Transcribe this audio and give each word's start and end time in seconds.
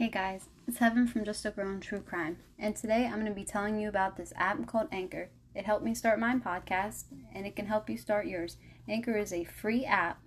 Hey 0.00 0.08
guys, 0.08 0.48
it's 0.66 0.78
Heaven 0.78 1.06
from 1.06 1.26
Just 1.26 1.44
a 1.44 1.50
Girl 1.50 1.68
in 1.68 1.78
True 1.78 2.00
Crime, 2.00 2.38
and 2.58 2.74
today 2.74 3.04
I'm 3.04 3.16
going 3.20 3.26
to 3.26 3.32
be 3.32 3.44
telling 3.44 3.78
you 3.78 3.86
about 3.86 4.16
this 4.16 4.32
app 4.34 4.66
called 4.66 4.88
Anchor. 4.90 5.28
It 5.54 5.66
helped 5.66 5.84
me 5.84 5.94
start 5.94 6.18
my 6.18 6.36
podcast, 6.36 7.04
and 7.34 7.46
it 7.46 7.54
can 7.54 7.66
help 7.66 7.90
you 7.90 7.98
start 7.98 8.24
yours. 8.24 8.56
Anchor 8.88 9.14
is 9.18 9.30
a 9.30 9.44
free 9.44 9.84
app 9.84 10.22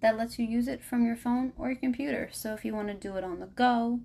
that 0.00 0.16
lets 0.16 0.38
you 0.38 0.46
use 0.46 0.66
it 0.66 0.82
from 0.82 1.04
your 1.04 1.14
phone 1.14 1.52
or 1.58 1.68
your 1.68 1.78
computer. 1.78 2.30
So 2.32 2.54
if 2.54 2.64
you 2.64 2.72
want 2.72 2.88
to 2.88 2.94
do 2.94 3.16
it 3.16 3.22
on 3.22 3.40
the 3.40 3.48
go 3.48 4.00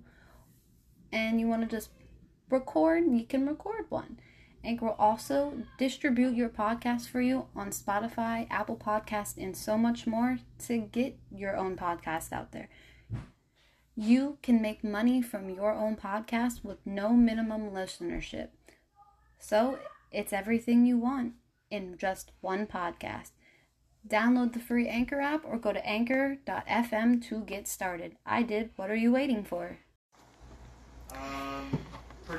and 1.10 1.40
you 1.40 1.48
want 1.48 1.62
to 1.62 1.74
just 1.74 1.88
record, 2.50 3.04
you 3.10 3.24
can 3.24 3.46
record 3.46 3.86
one. 3.88 4.20
Anchor 4.62 4.84
will 4.84 4.96
also 4.98 5.54
distribute 5.78 6.34
your 6.34 6.50
podcast 6.50 7.08
for 7.08 7.22
you 7.22 7.46
on 7.56 7.70
Spotify, 7.70 8.46
Apple 8.50 8.76
Podcast, 8.76 9.38
and 9.38 9.56
so 9.56 9.78
much 9.78 10.06
more 10.06 10.40
to 10.66 10.76
get 10.76 11.16
your 11.34 11.56
own 11.56 11.76
podcast 11.78 12.30
out 12.30 12.52
there. 12.52 12.68
You 13.96 14.38
can 14.42 14.60
make 14.60 14.82
money 14.82 15.22
from 15.22 15.48
your 15.48 15.72
own 15.72 15.94
podcast 15.94 16.64
with 16.64 16.84
no 16.84 17.10
minimum 17.10 17.70
listenership. 17.70 18.48
So 19.38 19.78
it's 20.10 20.32
everything 20.32 20.84
you 20.84 20.98
want 20.98 21.34
in 21.70 21.96
just 21.96 22.32
one 22.40 22.66
podcast. 22.66 23.30
Download 24.06 24.52
the 24.52 24.58
free 24.58 24.88
Anchor 24.88 25.20
app 25.20 25.44
or 25.44 25.58
go 25.58 25.72
to 25.72 25.86
anchor.fm 25.86 27.24
to 27.28 27.40
get 27.42 27.68
started. 27.68 28.16
I 28.26 28.42
did. 28.42 28.70
What 28.74 28.90
are 28.90 28.96
you 28.96 29.12
waiting 29.12 29.44
for? 29.44 29.78
Um, 31.12 31.78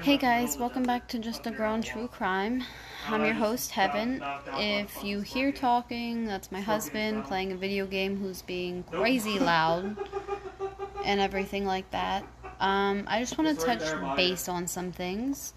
Hey 0.01 0.17
guys, 0.17 0.57
welcome 0.57 0.83
back 0.83 1.07
to 1.09 1.19
Just 1.19 1.45
a 1.45 1.51
Girl 1.51 1.75
in 1.75 1.83
True 1.83 2.07
Crime. 2.07 2.63
I'm 3.07 3.23
your 3.23 3.35
host, 3.35 3.69
Heaven. 3.69 4.21
If 4.57 5.03
you 5.03 5.21
hear 5.21 5.51
talking, 5.51 6.25
that's 6.25 6.51
my 6.51 6.59
husband 6.59 7.23
playing 7.23 7.51
a 7.51 7.55
video 7.55 7.85
game 7.85 8.17
who's 8.17 8.41
being 8.41 8.83
crazy 8.91 9.37
loud 9.37 9.95
and 11.05 11.19
everything 11.19 11.65
like 11.65 11.89
that. 11.91 12.23
Um, 12.59 13.05
I 13.07 13.19
just 13.19 13.37
want 13.37 13.57
to 13.57 13.65
touch 13.65 14.15
base 14.15 14.47
on 14.49 14.67
some 14.67 14.91
things 14.91 15.53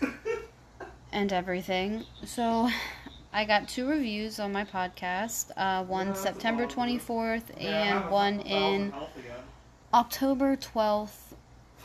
and 1.12 1.32
everything. 1.32 2.04
So, 2.24 2.68
I 3.32 3.44
got 3.44 3.68
two 3.68 3.88
reviews 3.88 4.40
on 4.40 4.52
my 4.52 4.64
podcast 4.64 5.50
uh, 5.56 5.84
one 5.84 6.14
September 6.16 6.66
24th 6.66 7.62
and 7.62 8.10
one 8.10 8.40
in 8.40 8.92
October 9.94 10.56
12th 10.56 11.34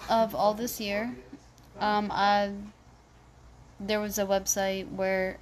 of 0.10 0.34
all 0.34 0.54
this 0.54 0.82
year. 0.82 1.16
Um, 1.80 2.10
I 2.12 2.52
there 3.80 4.00
was 4.00 4.18
a 4.18 4.26
website 4.26 4.90
where 4.92 5.38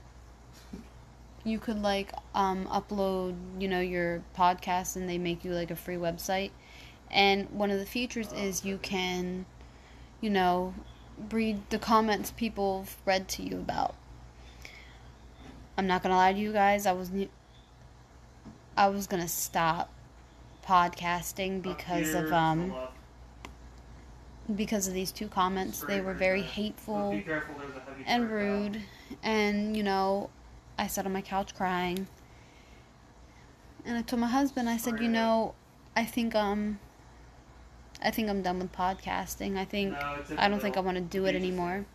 you 1.44 1.60
could 1.60 1.82
like 1.82 2.12
um 2.34 2.66
upload, 2.66 3.36
you 3.60 3.68
know, 3.68 3.80
your 3.80 4.24
podcast 4.38 4.96
and 4.96 5.08
they 5.08 5.18
make 5.18 5.46
you 5.46 5.54
like 5.54 5.72
a 5.72 5.76
free 5.76 5.96
website. 5.98 6.52
And 7.14 7.50
one 7.52 7.72
of 7.72 7.80
the 7.80 7.86
features 7.86 8.34
is 8.34 8.66
you 8.66 8.78
can, 8.78 9.46
you 10.20 10.30
know, 10.30 10.74
read 11.32 11.62
the 11.70 11.78
comments 11.80 12.32
people 12.32 12.86
read 13.06 13.28
to 13.30 13.44
you 13.44 13.58
about. 13.58 13.96
I'm 15.78 15.88
not 15.88 16.04
gonna 16.04 16.16
lie 16.16 16.34
to 16.34 16.40
you 16.40 16.52
guys. 16.52 16.86
I 16.86 16.92
was 16.92 17.12
ne- 17.12 17.30
I 18.76 18.88
was 18.90 19.08
gonna 19.08 19.28
stop 19.28 19.92
podcasting 20.66 21.62
because 21.62 22.14
of 22.14 22.32
um 22.32 22.74
because 24.56 24.88
of 24.88 24.94
these 24.94 25.12
two 25.12 25.28
comments. 25.28 25.82
They 25.82 26.02
were 26.02 26.14
very 26.14 26.42
hateful 26.42 27.22
and 28.06 28.30
rude. 28.30 28.82
And, 29.22 29.76
you 29.76 29.84
know, 29.84 30.30
I 30.78 30.88
sat 30.88 31.06
on 31.06 31.14
my 31.14 31.22
couch 31.22 31.56
crying. 31.56 32.08
And 33.86 33.98
I 33.98 34.02
told 34.02 34.20
my 34.20 34.28
husband, 34.28 34.70
I 34.70 34.78
said, 34.78 35.00
you 35.00 35.10
know, 35.10 35.56
I 35.96 36.06
think 36.06 36.36
um 36.36 36.80
I 38.04 38.12
think 38.12 38.30
I'm 38.30 38.42
done 38.42 38.60
with 38.60 38.72
podcasting. 38.74 39.58
I 39.58 39.66
think 39.66 39.96
I 40.38 40.48
don't 40.50 40.60
think 40.60 40.78
I 40.78 40.82
want 40.82 40.98
to 40.98 41.02
do 41.02 41.26
it 41.26 41.36
anymore. 41.36 41.86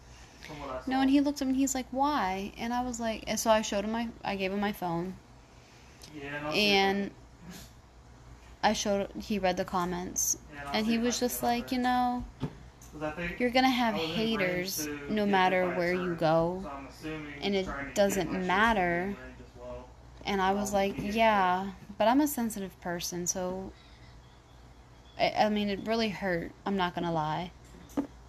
No, 0.86 1.00
and 1.00 1.10
he 1.10 1.20
looked 1.20 1.42
at 1.42 1.46
me 1.46 1.52
and 1.52 1.60
he's 1.60 1.74
like, 1.74 1.86
"Why?" 1.90 2.52
And 2.56 2.72
I 2.72 2.80
was 2.82 2.98
like, 2.98 3.24
and 3.26 3.38
so 3.38 3.50
I 3.50 3.60
showed 3.62 3.84
him 3.84 3.92
my 3.92 4.08
I 4.24 4.36
gave 4.36 4.52
him 4.52 4.60
my 4.60 4.72
phone. 4.72 5.14
And 6.54 7.10
I 8.62 8.72
showed 8.72 9.08
he 9.20 9.38
read 9.38 9.56
the 9.56 9.64
comments 9.64 10.38
and 10.72 10.86
he 10.86 10.98
was 10.98 11.20
just 11.20 11.42
like, 11.42 11.70
you 11.70 11.78
know, 11.78 12.24
you're 13.38 13.50
gonna 13.50 13.68
have 13.68 13.94
haters 13.94 14.88
no 15.08 15.26
matter 15.26 15.68
where 15.70 15.94
you 15.94 16.14
go, 16.14 16.64
and 17.42 17.54
it 17.54 17.68
doesn't 17.94 18.32
matter. 18.46 19.14
And 20.24 20.40
I 20.40 20.52
was 20.52 20.72
like, 20.72 20.94
yeah, 20.98 21.70
but 21.98 22.08
I'm 22.08 22.20
a 22.20 22.26
sensitive 22.26 22.78
person, 22.80 23.26
so 23.26 23.72
I, 25.18 25.34
I 25.38 25.48
mean, 25.48 25.68
it 25.68 25.80
really 25.86 26.08
hurt. 26.08 26.52
I'm 26.66 26.76
not 26.76 26.94
gonna 26.94 27.12
lie. 27.12 27.50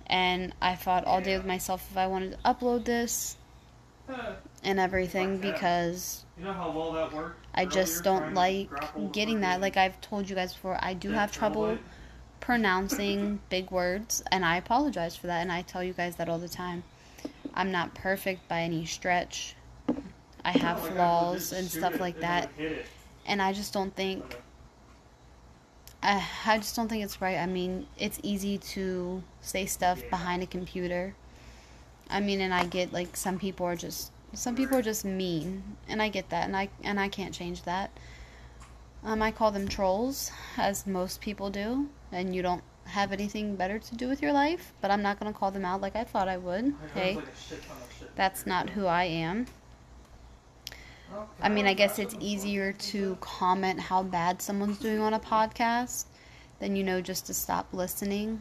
And 0.08 0.54
I 0.62 0.76
fought 0.76 1.06
all 1.06 1.22
day 1.22 1.38
with 1.38 1.46
myself 1.46 1.88
if 1.92 1.98
I 1.98 2.08
wanted 2.08 2.32
to 2.32 2.38
upload 2.40 2.86
this 2.86 3.38
and 4.64 4.80
everything 4.80 5.38
because 5.38 6.26
You 6.38 6.46
know 6.46 6.54
how 6.54 6.72
well 6.72 6.92
that 6.94 7.14
worked? 7.14 7.46
I 7.54 7.66
just 7.66 8.04
don't 8.04 8.34
like 8.34 8.70
getting 9.12 9.42
that. 9.42 9.62
Like 9.62 9.78
I've 9.78 10.00
told 10.02 10.30
you 10.30 10.36
guys 10.36 10.54
before, 10.54 10.78
I 10.82 10.94
do 10.96 11.12
have 11.12 11.32
trouble 11.32 11.78
pronouncing 12.40 13.40
big 13.50 13.70
words, 13.70 14.24
and 14.32 14.44
I 14.44 14.58
apologize 14.58 15.16
for 15.16 15.28
that, 15.28 15.42
and 15.42 15.52
I 15.52 15.62
tell 15.62 15.84
you 15.84 15.94
guys 15.94 16.16
that 16.16 16.30
all 16.30 16.40
the 16.40 16.50
time. 16.50 16.84
I'm 17.54 17.72
not 17.72 17.94
perfect 17.94 18.48
by 18.48 18.62
any 18.62 18.86
stretch. 18.86 19.56
I 20.44 20.52
have 20.52 20.80
flaws 20.80 21.52
and 21.52 21.70
stuff 21.70 22.00
like 22.00 22.22
that, 22.22 22.46
it 22.46 22.50
would 22.62 22.70
hit 22.70 22.80
it. 22.80 22.86
and 23.28 23.42
I 23.42 23.54
just 23.54 23.74
don't 23.74 23.96
think 23.96 24.24
I, 26.02 26.26
I 26.46 26.58
just 26.58 26.76
don't 26.76 26.88
think 26.88 27.04
it's 27.04 27.22
right. 27.22 27.38
I 27.38 27.46
mean, 27.46 27.88
it's 27.98 28.20
easy 28.24 28.58
to 28.58 29.22
say 29.42 29.66
stuff 29.66 30.02
behind 30.10 30.44
a 30.44 30.48
computer. 30.48 31.16
I 32.10 32.20
mean, 32.20 32.42
and 32.42 32.54
I 32.54 32.66
get 32.66 32.94
like 32.94 33.16
some 33.16 33.38
people 33.38 33.66
are 33.66 33.76
just 33.76 34.12
some 34.34 34.56
people 34.56 34.78
are 34.78 34.82
just 34.82 35.06
mean, 35.06 35.64
and 35.88 36.02
I 36.02 36.10
get 36.10 36.30
that, 36.30 36.46
and 36.46 36.56
I 36.56 36.70
and 36.84 37.00
I 37.00 37.10
can't 37.10 37.34
change 37.34 37.64
that. 37.64 37.92
Um, 39.04 39.22
I 39.22 39.32
call 39.32 39.52
them 39.52 39.68
trolls, 39.68 40.32
as 40.58 40.86
most 40.86 41.22
people 41.22 41.50
do, 41.50 41.90
and 42.12 42.36
you 42.36 42.42
don't 42.42 42.64
have 42.86 43.12
anything 43.12 43.56
better 43.56 43.80
to 43.80 43.96
do 43.96 44.08
with 44.08 44.22
your 44.22 44.34
life. 44.34 44.74
But 44.82 44.92
I'm 44.92 45.02
not 45.02 45.20
gonna 45.20 45.34
call 45.34 45.52
them 45.52 45.66
out 45.66 45.82
like 45.82 45.96
I 45.96 46.04
thought 46.04 46.28
I 46.28 46.38
would. 46.38 46.74
Okay, 46.92 47.16
like 47.16 47.26
a 47.26 47.36
shit 47.36 47.62
ton 47.64 47.78
of 47.78 47.98
shit. 48.00 48.16
that's 48.16 48.46
not 48.46 48.70
who 48.72 48.86
I 48.86 49.04
am. 49.04 49.48
I 51.42 51.50
mean, 51.50 51.66
I 51.66 51.74
guess 51.74 52.00
it's 52.00 52.16
easier 52.20 52.74
to 52.74 53.18
comment 53.22 53.80
how 53.80 54.04
bad 54.04 54.42
someone's 54.42 54.80
doing 54.80 55.00
on 55.00 55.14
a 55.14 55.20
podcast 55.20 56.06
than, 56.60 56.76
you 56.76 56.84
know, 56.84 57.02
just 57.02 57.26
to 57.28 57.34
stop 57.34 57.68
listening. 57.74 58.40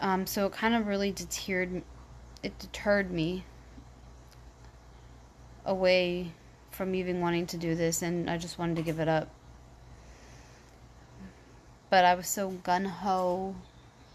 Um, 0.00 0.26
so 0.26 0.46
it 0.46 0.52
kind 0.52 0.74
of 0.74 0.86
really 0.86 1.12
deterred, 1.12 1.82
it 2.42 2.58
deterred 2.58 3.10
me 3.10 3.44
away 5.64 6.32
from 6.70 6.94
even 6.94 7.20
wanting 7.20 7.46
to 7.46 7.56
do 7.56 7.74
this, 7.74 8.02
and 8.02 8.30
I 8.30 8.38
just 8.38 8.58
wanted 8.58 8.76
to 8.76 8.82
give 8.82 9.00
it 9.00 9.08
up. 9.08 9.28
But 11.90 12.04
I 12.04 12.14
was 12.14 12.28
so 12.28 12.50
gun 12.50 12.84
ho, 12.84 13.54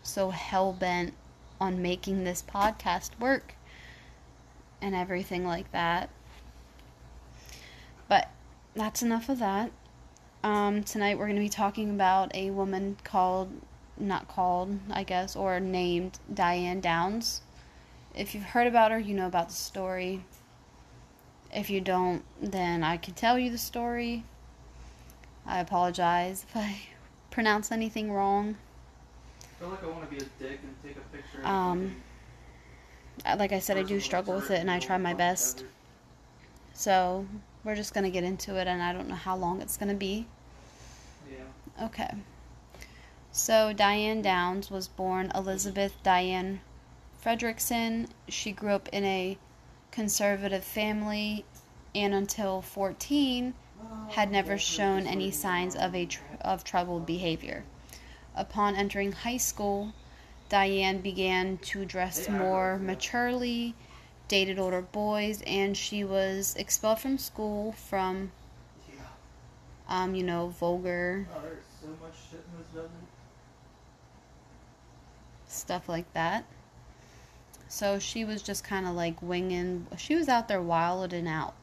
so 0.03 0.29
hell 0.29 0.73
bent 0.73 1.13
on 1.59 1.81
making 1.81 2.23
this 2.23 2.43
podcast 2.43 3.11
work 3.19 3.55
and 4.81 4.93
everything 4.93 5.45
like 5.45 5.71
that. 5.71 6.09
But 8.13 8.29
that's 8.75 9.01
enough 9.01 9.27
of 9.27 9.39
that. 9.39 9.71
Um, 10.43 10.83
tonight 10.83 11.17
we're 11.17 11.25
going 11.25 11.37
to 11.37 11.41
be 11.41 11.49
talking 11.49 11.89
about 11.89 12.29
a 12.35 12.51
woman 12.51 12.95
called, 13.03 13.49
not 13.97 14.27
called, 14.27 14.77
I 14.91 15.03
guess, 15.03 15.35
or 15.35 15.59
named 15.59 16.19
Diane 16.31 16.79
Downs. 16.79 17.41
If 18.13 18.35
you've 18.35 18.43
heard 18.43 18.67
about 18.67 18.91
her, 18.91 18.99
you 18.99 19.15
know 19.15 19.25
about 19.25 19.49
the 19.49 19.55
story. 19.55 20.25
If 21.51 21.71
you 21.71 21.81
don't, 21.81 22.23
then 22.39 22.83
I 22.83 22.97
can 22.97 23.15
tell 23.15 23.39
you 23.39 23.49
the 23.49 23.57
story. 23.57 24.25
I 25.43 25.59
apologize 25.59 26.45
if 26.47 26.55
I 26.55 26.81
pronounce 27.31 27.71
anything 27.71 28.11
wrong. 28.11 28.57
I 29.41 29.59
feel 29.59 29.69
like 29.69 29.83
I 29.83 29.87
want 29.87 30.07
to 30.07 30.15
be 30.15 30.17
a 30.17 30.27
dick 30.37 30.59
and 30.61 30.75
take 30.83 30.97
a 30.97 31.17
picture. 31.17 31.43
Um, 31.43 31.95
Like 33.25 33.53
I 33.53 33.57
said, 33.57 33.79
I 33.79 33.81
do 33.83 33.99
struggle 33.99 34.35
with 34.35 34.51
it 34.51 34.59
and 34.59 34.69
I 34.69 34.77
try 34.77 34.99
my 34.99 35.15
best. 35.15 35.65
So 36.75 37.25
we're 37.63 37.75
just 37.75 37.93
going 37.93 38.03
to 38.03 38.09
get 38.09 38.23
into 38.23 38.55
it, 38.55 38.67
and 38.67 38.81
I 38.81 38.93
don't 38.93 39.07
know 39.07 39.15
how 39.15 39.35
long 39.35 39.61
it's 39.61 39.77
going 39.77 39.89
to 39.89 39.95
be. 39.95 40.27
Yeah. 41.31 41.85
Okay. 41.85 42.13
So 43.31 43.73
Diane 43.73 44.21
Downs 44.21 44.69
was 44.69 44.87
born 44.87 45.31
Elizabeth 45.33 45.95
Diane 46.03 46.61
Frederickson. 47.23 48.07
She 48.27 48.51
grew 48.51 48.71
up 48.71 48.89
in 48.89 49.03
a 49.05 49.37
conservative 49.91 50.63
family 50.63 51.45
and 51.95 52.13
until 52.13 52.61
14 52.61 53.53
had 54.09 54.31
never 54.31 54.57
shown 54.57 55.07
any 55.07 55.31
signs 55.31 55.75
of 55.75 55.95
a 55.95 56.05
tr- 56.05 56.21
of 56.41 56.63
troubled 56.63 57.05
behavior. 57.05 57.63
Upon 58.35 58.75
entering 58.75 59.11
high 59.11 59.37
school, 59.37 59.93
Diane 60.49 60.99
began 60.99 61.57
to 61.59 61.85
dress 61.85 62.29
more 62.29 62.77
maturely, 62.77 63.75
dated 64.27 64.59
older 64.59 64.81
boys, 64.81 65.41
and 65.45 65.75
she 65.75 66.03
was 66.03 66.55
expelled 66.55 66.99
from 66.99 67.17
school 67.17 67.71
from 67.73 68.31
um, 69.89 70.15
you 70.15 70.23
know, 70.23 70.47
vulgar 70.47 71.27
Oh, 71.35 71.41
so 71.81 71.87
much 72.01 72.13
shit 72.31 72.43
in 72.73 72.81
this 72.81 72.91
stuff 75.47 75.87
like 75.87 76.11
that. 76.13 76.45
So 77.67 77.99
she 77.99 78.25
was 78.25 78.41
just 78.41 78.63
kind 78.63 78.85
of 78.85 78.93
like 78.95 79.21
winging. 79.21 79.87
She 79.97 80.15
was 80.15 80.29
out 80.29 80.47
there 80.47 80.61
wilding 80.61 81.27
out. 81.27 81.55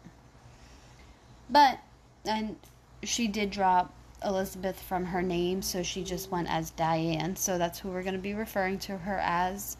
But, 1.49 1.81
and 2.25 2.57
she 3.03 3.27
did 3.27 3.51
drop 3.51 3.93
Elizabeth 4.25 4.81
from 4.81 5.07
her 5.07 5.23
name, 5.23 5.63
so 5.63 5.83
she 5.83 6.05
just 6.05 6.31
went 6.31 6.49
as 6.49 6.71
Diane. 6.71 7.37
So 7.37 7.59
that's 7.59 7.81
who 7.81 7.89
we're 7.89 8.03
going 8.03 8.15
to 8.15 8.21
be 8.21 8.35
referring 8.35 8.79
to 8.81 8.99
her 8.99 9.19
as 9.19 9.77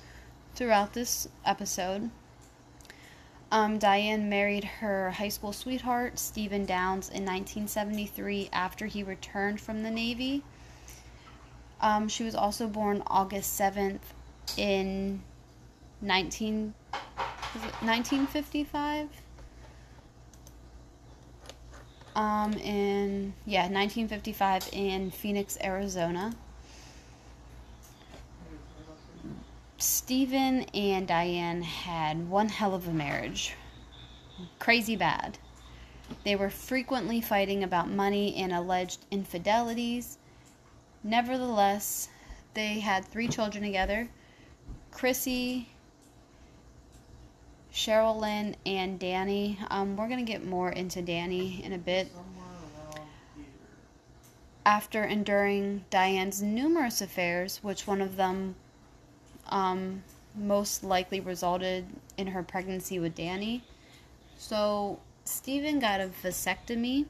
throughout 0.55 0.93
this 0.93 1.29
episode. 1.45 2.11
Um, 3.53 3.79
Diane 3.79 4.29
married 4.29 4.65
her 4.65 5.11
high 5.11 5.29
school 5.29 5.53
sweetheart, 5.53 6.21
Stephen 6.21 6.65
Downs, 6.65 7.09
in 7.09 7.25
1973 7.25 8.49
after 8.53 8.87
he 8.87 9.03
returned 9.03 9.61
from 9.61 9.83
the 9.83 9.91
Navy. 9.91 10.45
Um, 11.81 12.09
she 12.09 12.23
was 12.23 12.37
also 12.37 12.69
born 12.69 13.03
August 13.09 13.59
7th 13.59 13.99
in 14.57 15.23
19, 16.01 16.75
1955? 16.93 19.09
Um, 22.15 22.53
in, 22.55 23.35
yeah, 23.47 23.63
1955 23.63 24.69
in 24.73 25.11
Phoenix, 25.11 25.59
Arizona. 25.63 26.35
Stephen 29.81 30.65
and 30.75 31.09
Diane 31.09 31.63
had 31.63 32.29
one 32.29 32.51
hell 32.51 32.75
of 32.75 32.87
a 32.87 32.93
marriage. 32.93 33.55
Crazy 34.59 34.95
bad. 34.95 35.39
They 36.23 36.37
were 36.37 36.51
frequently 36.51 37.23
fighting 37.23 37.65
about 37.65 37.89
money 37.89 38.37
and 38.37 38.53
alleged 38.53 39.07
infidelities. 39.11 40.19
Nevertheless, 41.03 42.11
they 42.53 42.81
had 42.81 43.07
three 43.07 43.27
children 43.27 43.65
together 43.65 44.11
Chrissy, 44.91 45.71
Cheryl 47.73 48.21
Lynn, 48.21 48.57
and 48.67 48.99
Danny. 48.99 49.59
Um, 49.71 49.97
we're 49.97 50.09
going 50.09 50.25
to 50.25 50.31
get 50.31 50.45
more 50.45 50.71
into 50.71 51.01
Danny 51.01 51.65
in 51.65 51.73
a 51.73 51.79
bit. 51.79 52.13
After 54.67 55.05
enduring 55.05 55.87
Diane's 55.89 56.43
numerous 56.43 57.01
affairs, 57.01 57.61
which 57.63 57.87
one 57.87 58.03
of 58.03 58.17
them 58.17 58.57
um, 59.51 60.03
most 60.35 60.85
likely 60.85 61.21
resulted 61.21 61.87
in 62.17 62.29
her 62.29 62.43
pregnancy 62.43 62.99
with 62.99 63.15
Danny. 63.15 63.63
So 64.39 64.99
Stephen 65.25 65.79
got 65.79 66.01
a 66.01 66.11
vasectomy, 66.23 67.07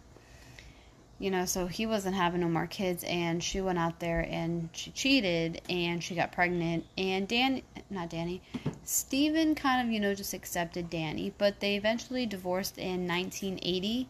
you 1.19 1.31
know, 1.31 1.45
so 1.45 1.67
he 1.67 1.87
wasn't 1.87 2.17
having 2.17 2.41
no 2.41 2.49
more 2.49 2.67
kids, 2.67 3.05
and 3.05 3.43
she 3.43 3.61
went 3.61 3.79
out 3.79 4.01
there 4.01 4.21
and 4.21 4.71
she 4.73 4.91
cheated 4.91 5.61
and 5.69 6.03
she 6.03 6.15
got 6.15 6.33
pregnant. 6.33 6.87
And 6.97 7.29
Dan, 7.29 7.63
not 7.91 8.11
Danny, 8.11 8.41
Stephen 8.85 9.55
kind 9.55 9.87
of, 9.87 9.93
you 9.93 10.01
know, 10.01 10.15
just 10.15 10.35
accepted 10.35 10.91
Danny, 10.91 11.33
but 11.37 11.61
they 11.61 11.77
eventually 11.77 12.27
divorced 12.27 12.79
in 12.79 13.07
1980. 13.07 14.09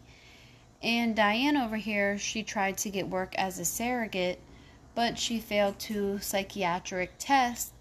And 0.81 1.15
Diane 1.15 1.57
over 1.57 1.75
here, 1.75 2.17
she 2.17 2.41
tried 2.41 2.77
to 2.79 2.89
get 2.89 3.07
work 3.07 3.35
as 3.35 3.59
a 3.59 3.65
surrogate, 3.65 4.39
but 4.95 5.19
she 5.19 5.39
failed 5.39 5.77
two 5.77 6.17
psychiatric 6.19 7.11
tests 7.19 7.71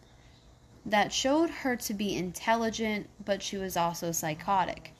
that 0.86 1.12
showed 1.12 1.50
her 1.50 1.76
to 1.76 1.94
be 1.94 2.16
intelligent, 2.16 3.08
but 3.24 3.42
she 3.42 3.56
was 3.56 3.76
also 3.76 4.12
psychotic. 4.12 4.92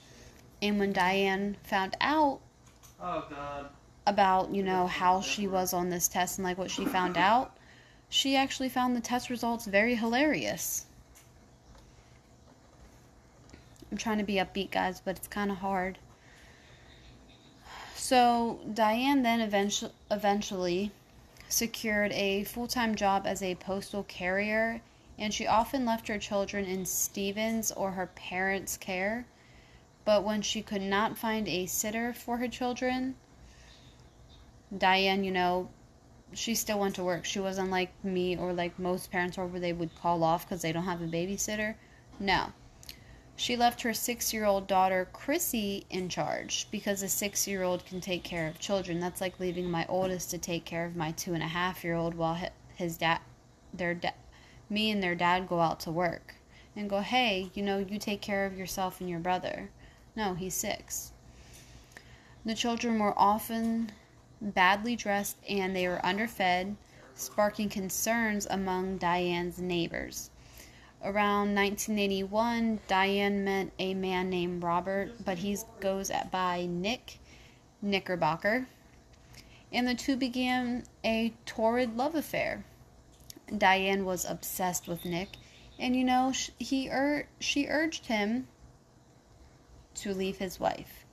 And 0.62 0.78
when 0.78 0.92
Diane 0.92 1.56
found 1.62 1.96
out 2.00 2.40
oh, 3.00 3.66
about, 4.06 4.54
you 4.54 4.62
know, 4.62 4.86
how 4.86 5.20
she 5.20 5.46
was 5.46 5.72
on 5.72 5.88
this 5.88 6.08
test 6.08 6.38
and 6.38 6.44
like 6.44 6.58
what 6.58 6.70
she 6.70 6.84
found 6.84 7.16
out, 7.16 7.56
she 8.08 8.36
actually 8.36 8.68
found 8.68 8.94
the 8.94 9.00
test 9.00 9.30
results 9.30 9.66
very 9.66 9.94
hilarious. 9.94 10.84
I'm 13.90 13.96
trying 13.96 14.18
to 14.18 14.24
be 14.24 14.34
upbeat, 14.34 14.70
guys, 14.70 15.00
but 15.00 15.16
it's 15.16 15.28
kind 15.28 15.50
of 15.50 15.58
hard. 15.58 15.98
So, 17.94 18.60
Diane 18.72 19.22
then 19.22 19.40
eventually, 19.40 19.92
eventually 20.10 20.90
secured 21.48 22.12
a 22.12 22.44
full 22.44 22.66
time 22.66 22.94
job 22.94 23.26
as 23.26 23.42
a 23.42 23.54
postal 23.56 24.04
carrier 24.04 24.80
and 25.20 25.34
she 25.34 25.46
often 25.46 25.84
left 25.84 26.08
her 26.08 26.18
children 26.18 26.64
in 26.64 26.86
Stephen's 26.86 27.70
or 27.70 27.92
her 27.92 28.06
parents' 28.06 28.78
care. 28.78 29.26
But 30.06 30.24
when 30.24 30.40
she 30.40 30.62
could 30.62 30.80
not 30.80 31.18
find 31.18 31.46
a 31.46 31.66
sitter 31.66 32.14
for 32.14 32.38
her 32.38 32.48
children, 32.48 33.16
Diane, 34.76 35.22
you 35.22 35.30
know, 35.30 35.68
she 36.32 36.54
still 36.54 36.78
went 36.78 36.94
to 36.94 37.04
work. 37.04 37.26
She 37.26 37.38
wasn't 37.38 37.70
like 37.70 37.92
me 38.02 38.36
or 38.36 38.54
like 38.54 38.78
most 38.78 39.10
parents 39.10 39.36
where 39.36 39.60
they 39.60 39.74
would 39.74 39.94
call 40.00 40.24
off 40.24 40.46
because 40.46 40.62
they 40.62 40.72
don't 40.72 40.84
have 40.84 41.02
a 41.02 41.06
babysitter. 41.06 41.74
No. 42.18 42.52
She 43.36 43.56
left 43.56 43.82
her 43.82 43.92
six 43.92 44.32
year 44.32 44.46
old 44.46 44.66
daughter, 44.66 45.08
Chrissy, 45.12 45.84
in 45.90 46.08
charge 46.08 46.66
because 46.70 47.02
a 47.02 47.08
six 47.08 47.46
year 47.46 47.62
old 47.62 47.84
can 47.84 48.00
take 48.00 48.22
care 48.22 48.48
of 48.48 48.58
children. 48.58 49.00
That's 49.00 49.20
like 49.20 49.40
leaving 49.40 49.70
my 49.70 49.84
oldest 49.86 50.30
to 50.30 50.38
take 50.38 50.64
care 50.64 50.86
of 50.86 50.96
my 50.96 51.12
two 51.12 51.34
and 51.34 51.42
a 51.42 51.48
half 51.48 51.84
year 51.84 51.94
old 51.94 52.14
while 52.14 52.38
his 52.74 52.96
dad, 52.96 53.20
their 53.74 53.94
dad, 53.94 54.14
me 54.70 54.90
and 54.90 55.02
their 55.02 55.14
dad 55.14 55.48
go 55.48 55.60
out 55.60 55.80
to 55.80 55.90
work 55.90 56.36
and 56.76 56.88
go, 56.88 57.00
hey, 57.00 57.50
you 57.54 57.62
know, 57.62 57.78
you 57.78 57.98
take 57.98 58.20
care 58.20 58.46
of 58.46 58.56
yourself 58.56 59.00
and 59.00 59.10
your 59.10 59.18
brother. 59.18 59.70
No, 60.16 60.34
he's 60.34 60.54
six. 60.54 61.12
The 62.44 62.54
children 62.54 62.98
were 62.98 63.18
often 63.18 63.92
badly 64.40 64.96
dressed 64.96 65.36
and 65.48 65.76
they 65.76 65.86
were 65.88 66.04
underfed, 66.04 66.76
sparking 67.14 67.68
concerns 67.68 68.46
among 68.48 68.98
Diane's 68.98 69.58
neighbors. 69.58 70.30
Around 71.02 71.54
1981, 71.54 72.80
Diane 72.86 73.44
met 73.44 73.70
a 73.78 73.94
man 73.94 74.28
named 74.30 74.62
Robert, 74.62 75.24
but 75.24 75.38
he 75.38 75.56
goes 75.80 76.10
by 76.30 76.66
Nick 76.66 77.18
Knickerbocker, 77.82 78.66
and 79.72 79.88
the 79.88 79.94
two 79.94 80.16
began 80.16 80.84
a 81.02 81.32
torrid 81.46 81.96
love 81.96 82.14
affair. 82.14 82.64
Diane 83.56 84.04
was 84.04 84.24
obsessed 84.24 84.86
with 84.86 85.04
Nick, 85.04 85.30
and 85.78 85.96
you 85.96 86.04
know, 86.04 86.32
he 86.58 86.88
ur- 86.90 87.28
she 87.38 87.66
urged 87.66 88.06
him 88.06 88.48
to 89.94 90.14
leave 90.14 90.38
his 90.38 90.60
wife. 90.60 91.04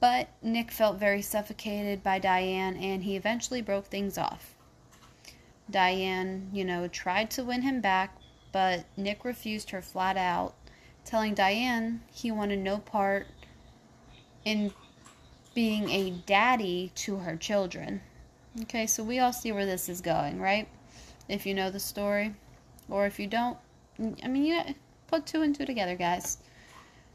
But 0.00 0.28
Nick 0.42 0.70
felt 0.70 0.98
very 0.98 1.22
suffocated 1.22 2.02
by 2.02 2.18
Diane, 2.18 2.76
and 2.76 3.04
he 3.04 3.16
eventually 3.16 3.62
broke 3.62 3.86
things 3.86 4.18
off. 4.18 4.54
Diane, 5.70 6.50
you 6.52 6.64
know, 6.64 6.88
tried 6.88 7.30
to 7.32 7.44
win 7.44 7.62
him 7.62 7.80
back, 7.80 8.16
but 8.50 8.84
Nick 8.96 9.24
refused 9.24 9.70
her 9.70 9.80
flat 9.80 10.16
out, 10.16 10.54
telling 11.04 11.34
Diane 11.34 12.02
he 12.12 12.30
wanted 12.30 12.58
no 12.58 12.78
part 12.78 13.26
in 14.44 14.72
being 15.54 15.88
a 15.90 16.10
daddy 16.26 16.90
to 16.94 17.16
her 17.18 17.36
children. 17.36 18.02
Okay, 18.62 18.86
so 18.86 19.02
we 19.02 19.18
all 19.18 19.32
see 19.32 19.52
where 19.52 19.66
this 19.66 19.88
is 19.88 20.00
going, 20.00 20.40
right? 20.40 20.68
If 21.28 21.46
you 21.46 21.54
know 21.54 21.70
the 21.70 21.80
story. 21.80 22.34
Or 22.88 23.06
if 23.06 23.18
you 23.18 23.26
don't, 23.26 23.56
I 24.22 24.28
mean, 24.28 24.44
you 24.44 24.60
put 25.06 25.26
two 25.26 25.42
and 25.42 25.54
two 25.54 25.64
together, 25.64 25.96
guys. 25.96 26.38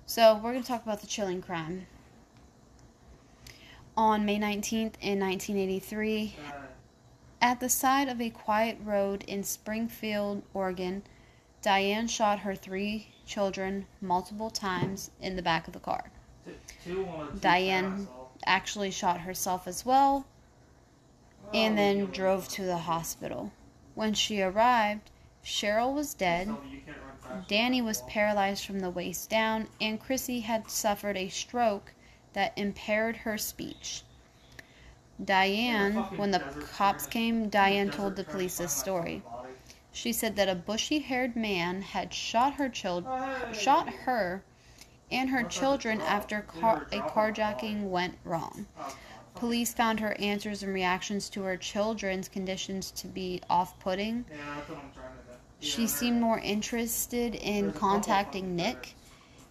So, 0.06 0.36
we're 0.36 0.52
going 0.52 0.62
to 0.62 0.68
talk 0.68 0.84
about 0.84 1.02
the 1.02 1.08
chilling 1.08 1.42
crime. 1.42 1.86
On 3.98 4.26
May 4.26 4.40
19th 4.40 4.94
in 5.02 5.20
1983, 5.20 6.36
at 7.42 7.60
the 7.60 7.70
side 7.70 8.08
of 8.08 8.22
a 8.22 8.30
quiet 8.30 8.78
road 8.84 9.24
in 9.28 9.44
Springfield, 9.44 10.44
Oregon, 10.54 11.04
Diane 11.62 12.08
shot 12.08 12.40
her 12.40 12.56
three 12.56 13.10
children 13.26 13.86
multiple 14.00 14.50
times 14.50 15.12
in 15.22 15.36
the 15.36 15.42
back 15.42 15.68
of 15.68 15.74
the 15.74 15.80
car. 15.80 16.10
Diane 17.42 18.08
actually 18.46 18.92
shot 18.92 19.22
herself 19.22 19.68
as 19.68 19.86
well 19.86 20.26
and 21.54 21.78
then 21.78 22.06
drove 22.08 22.48
to 22.50 22.64
the 22.64 22.78
hospital. 22.78 23.52
When 23.98 24.14
she 24.14 24.44
arrived, 24.44 25.10
Cheryl 25.44 25.92
was 25.92 26.14
dead, 26.14 26.56
Danny 27.48 27.82
was 27.82 28.04
paralyzed 28.04 28.64
from 28.64 28.80
the 28.80 28.92
waist 28.92 29.28
down, 29.28 29.70
and 29.82 30.00
Chrissy 30.00 30.42
had 30.42 30.70
suffered 30.70 31.18
a 31.18 31.30
stroke 31.30 31.96
that 32.34 32.56
impaired 32.56 33.18
her 33.18 33.40
speech. 33.40 34.04
Diane, 35.26 35.96
when 36.16 36.30
the 36.30 36.42
cops 36.76 37.08
came, 37.08 37.50
Diane 37.50 37.90
told 37.90 38.16
the 38.16 38.24
police 38.24 38.60
this 38.60 38.72
story. 38.72 39.24
She 39.92 40.14
said 40.14 40.36
that 40.36 40.48
a 40.48 40.54
bushy-haired 40.54 41.36
man 41.36 41.82
had 41.82 42.14
shot 42.14 42.54
her 42.54 42.70
child, 42.70 43.04
shot 43.52 43.90
her 43.90 44.44
and 45.10 45.32
her 45.32 45.42
children 45.42 46.02
after 46.02 46.42
car- 46.42 46.86
a 46.92 47.00
carjacking 47.00 47.90
went 47.90 48.20
wrong. 48.24 48.68
Police 49.38 49.74
found 49.74 50.00
her 50.00 50.20
answers 50.20 50.64
and 50.64 50.74
reactions 50.74 51.30
to 51.30 51.44
her 51.44 51.58
children's 51.58 52.28
conditions 52.28 52.90
to 52.92 53.08
be 53.08 53.42
off 53.50 53.80
putting. 53.80 54.26
She 55.60 55.86
seemed 55.88 56.20
more 56.20 56.40
interested 56.40 57.36
in 57.36 57.72
contacting 57.72 58.56
Nick 58.56 58.96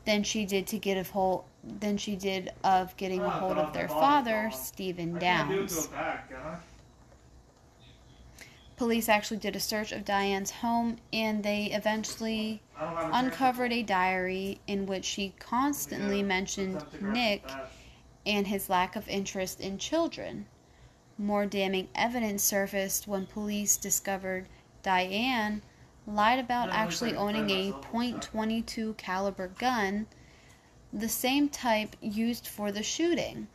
than 0.04 0.22
she 0.22 0.44
did 0.44 0.66
to 0.68 0.78
get 0.78 0.96
a 0.96 1.10
hold 1.10 1.44
than 1.62 1.96
she 1.96 2.16
did 2.16 2.52
of 2.62 2.96
getting 2.96 3.20
a 3.20 3.30
hold 3.30 3.58
of 3.58 3.72
their 3.72 3.88
father, 3.88 4.50
Stephen 4.52 5.18
Downs. 5.18 5.88
police 8.76 9.08
actually 9.08 9.38
did 9.38 9.56
a 9.56 9.60
search 9.60 9.90
of 9.90 10.04
Diane's 10.04 10.50
home 10.50 10.98
and 11.12 11.42
they 11.42 11.66
eventually 11.66 12.60
uncovered 12.78 13.72
a 13.72 13.82
diary 13.82 14.60
in 14.66 14.86
which 14.86 15.04
she 15.04 15.32
constantly 15.38 16.22
mentioned 16.22 16.84
Nick 17.00 17.42
and 18.26 18.48
his 18.48 18.68
lack 18.68 18.96
of 18.96 19.08
interest 19.08 19.60
in 19.60 19.78
children. 19.78 20.46
More 21.16 21.46
damning 21.46 21.88
evidence 21.94 22.42
surfaced 22.42 23.06
when 23.06 23.26
police 23.26 23.76
discovered 23.76 24.48
Diane 24.82 25.62
lied 26.06 26.38
about 26.38 26.70
actually 26.70 27.14
owning 27.14 27.50
a 27.50 27.72
.22 27.72 28.96
caliber 28.96 29.48
gun, 29.48 30.06
the 30.92 31.08
same 31.08 31.48
type 31.48 31.96
used 32.00 32.46
for 32.46 32.70
the 32.70 32.82
shooting. 32.82 33.48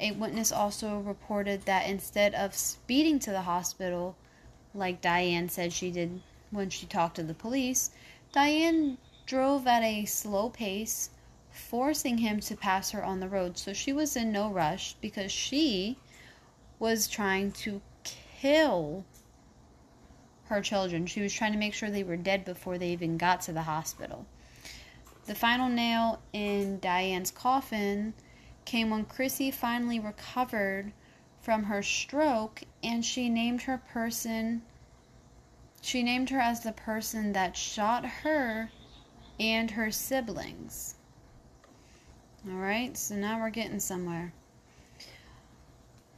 A 0.00 0.12
witness 0.12 0.52
also 0.52 0.98
reported 0.98 1.62
that 1.62 1.88
instead 1.88 2.34
of 2.34 2.54
speeding 2.54 3.18
to 3.20 3.30
the 3.30 3.42
hospital, 3.42 4.16
like 4.74 5.00
Diane 5.00 5.48
said 5.48 5.72
she 5.72 5.90
did 5.90 6.20
when 6.50 6.70
she 6.70 6.86
talked 6.86 7.16
to 7.16 7.22
the 7.22 7.34
police, 7.34 7.90
Diane 8.32 8.98
drove 9.26 9.66
at 9.66 9.82
a 9.82 10.04
slow 10.04 10.50
pace, 10.50 11.10
forcing 11.58 12.18
him 12.18 12.40
to 12.40 12.56
pass 12.56 12.90
her 12.92 13.04
on 13.04 13.20
the 13.20 13.28
road. 13.28 13.58
So 13.58 13.72
she 13.72 13.92
was 13.92 14.16
in 14.16 14.32
no 14.32 14.50
rush 14.50 14.94
because 15.00 15.32
she 15.32 15.98
was 16.78 17.08
trying 17.08 17.52
to 17.52 17.80
kill 18.04 19.04
her 20.46 20.62
children. 20.62 21.06
She 21.06 21.20
was 21.20 21.34
trying 21.34 21.52
to 21.52 21.58
make 21.58 21.74
sure 21.74 21.90
they 21.90 22.04
were 22.04 22.16
dead 22.16 22.44
before 22.44 22.78
they 22.78 22.90
even 22.90 23.18
got 23.18 23.42
to 23.42 23.52
the 23.52 23.62
hospital. 23.62 24.26
The 25.26 25.34
final 25.34 25.68
nail 25.68 26.22
in 26.32 26.78
Diane's 26.78 27.30
coffin 27.30 28.14
came 28.64 28.90
when 28.90 29.04
Chrissy 29.04 29.50
finally 29.50 30.00
recovered 30.00 30.92
from 31.42 31.64
her 31.64 31.82
stroke 31.82 32.62
and 32.82 33.04
she 33.04 33.28
named 33.28 33.62
her 33.62 33.78
person 33.78 34.62
she 35.80 36.02
named 36.02 36.30
her 36.30 36.40
as 36.40 36.60
the 36.60 36.72
person 36.72 37.32
that 37.32 37.56
shot 37.56 38.04
her 38.04 38.70
and 39.38 39.70
her 39.70 39.90
siblings. 39.90 40.96
All 42.46 42.54
right, 42.54 42.96
so 42.96 43.16
now 43.16 43.40
we're 43.40 43.50
getting 43.50 43.80
somewhere. 43.80 44.32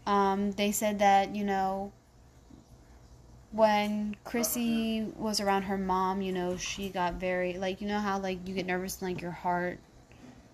Um, 0.07 0.53
they 0.53 0.71
said 0.71 0.99
that, 0.99 1.35
you 1.35 1.45
know, 1.45 1.93
when 3.53 4.15
Chrissy 4.25 5.07
was 5.17 5.41
around 5.41 5.62
her 5.62 5.79
mom, 5.79 6.21
you 6.21 6.33
know, 6.33 6.57
she 6.57 6.91
got 6.91 7.15
very, 7.15 7.55
like, 7.55 7.81
you 7.81 7.89
know 7.89 7.99
how, 7.99 8.19
like, 8.19 8.47
you 8.47 8.55
get 8.55 8.67
nervous 8.67 9.00
and, 9.00 9.11
like, 9.11 9.23
your 9.23 9.31
heart 9.31 9.79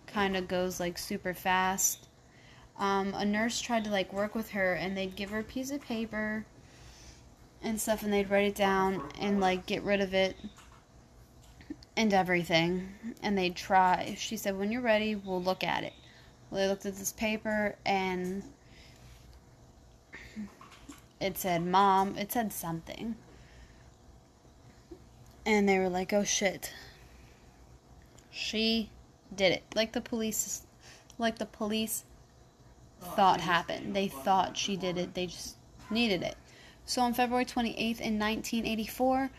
kind 0.06 0.36
of 0.36 0.46
goes, 0.46 0.78
like, 0.78 0.96
super 0.96 1.34
fast. 1.34 2.06
Um, 2.78 3.12
a 3.14 3.24
nurse 3.24 3.60
tried 3.60 3.84
to, 3.84 3.90
like, 3.90 4.12
work 4.12 4.34
with 4.34 4.50
her, 4.50 4.74
and 4.74 4.96
they'd 4.96 5.16
give 5.16 5.30
her 5.30 5.40
a 5.40 5.44
piece 5.44 5.72
of 5.72 5.80
paper 5.80 6.46
and 7.60 7.80
stuff, 7.80 8.04
and 8.04 8.12
they'd 8.12 8.30
write 8.30 8.46
it 8.46 8.54
down 8.54 9.02
and, 9.20 9.40
like, 9.40 9.66
get 9.66 9.82
rid 9.82 10.00
of 10.00 10.14
it 10.14 10.36
and 11.96 12.12
everything. 12.12 12.94
And 13.22 13.36
they'd 13.36 13.56
try. 13.56 14.14
She 14.18 14.36
said, 14.36 14.58
when 14.58 14.70
you're 14.70 14.82
ready, 14.82 15.14
we'll 15.14 15.42
look 15.42 15.64
at 15.64 15.82
it. 15.82 15.94
Well, 16.50 16.60
they 16.60 16.68
looked 16.68 16.86
at 16.86 16.96
this 16.96 17.12
paper, 17.12 17.74
and 17.84 18.42
it 21.20 21.38
said 21.38 21.64
mom, 21.64 22.16
it 22.16 22.32
said 22.32 22.52
something. 22.52 23.16
And 25.44 25.68
they 25.68 25.78
were 25.78 25.88
like, 25.88 26.12
oh 26.12 26.24
shit. 26.24 26.72
She 28.30 28.90
did 29.34 29.52
it. 29.52 29.62
Like 29.74 29.92
the 29.92 30.00
police 30.00 30.62
like 31.18 31.38
the 31.38 31.46
police 31.46 32.04
thought 33.00 33.40
happened. 33.40 33.94
They 33.94 34.08
thought 34.08 34.56
she 34.56 34.76
did 34.76 34.98
it. 34.98 35.14
They 35.14 35.26
just 35.26 35.56
needed 35.90 36.22
it. 36.22 36.36
So 36.84 37.02
on 37.02 37.14
February 37.14 37.44
28th 37.44 38.00
in 38.00 38.18
1984, 38.18 39.30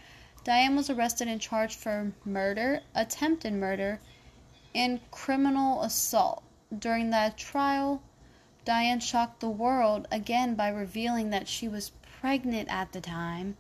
Diane 0.48 0.78
was 0.78 0.90
arrested 0.90 1.28
and 1.28 1.42
charged 1.42 1.78
for 1.78 2.14
murder, 2.24 2.80
attempted 2.96 3.52
murder, 3.52 4.00
and 4.74 5.02
criminal 5.12 5.82
assault. 5.82 6.42
During 6.80 7.10
that 7.10 7.36
trial, 7.36 8.02
Diane 8.64 9.02
shocked 9.02 9.42
the 9.42 9.50
world 9.50 10.08
again 10.10 10.56
by 10.56 10.70
revealing 10.70 11.32
that 11.32 11.50
she 11.50 11.68
was 11.68 11.92
pregnant 12.22 12.70
at 12.70 12.94
the 12.94 13.02
time 13.02 13.58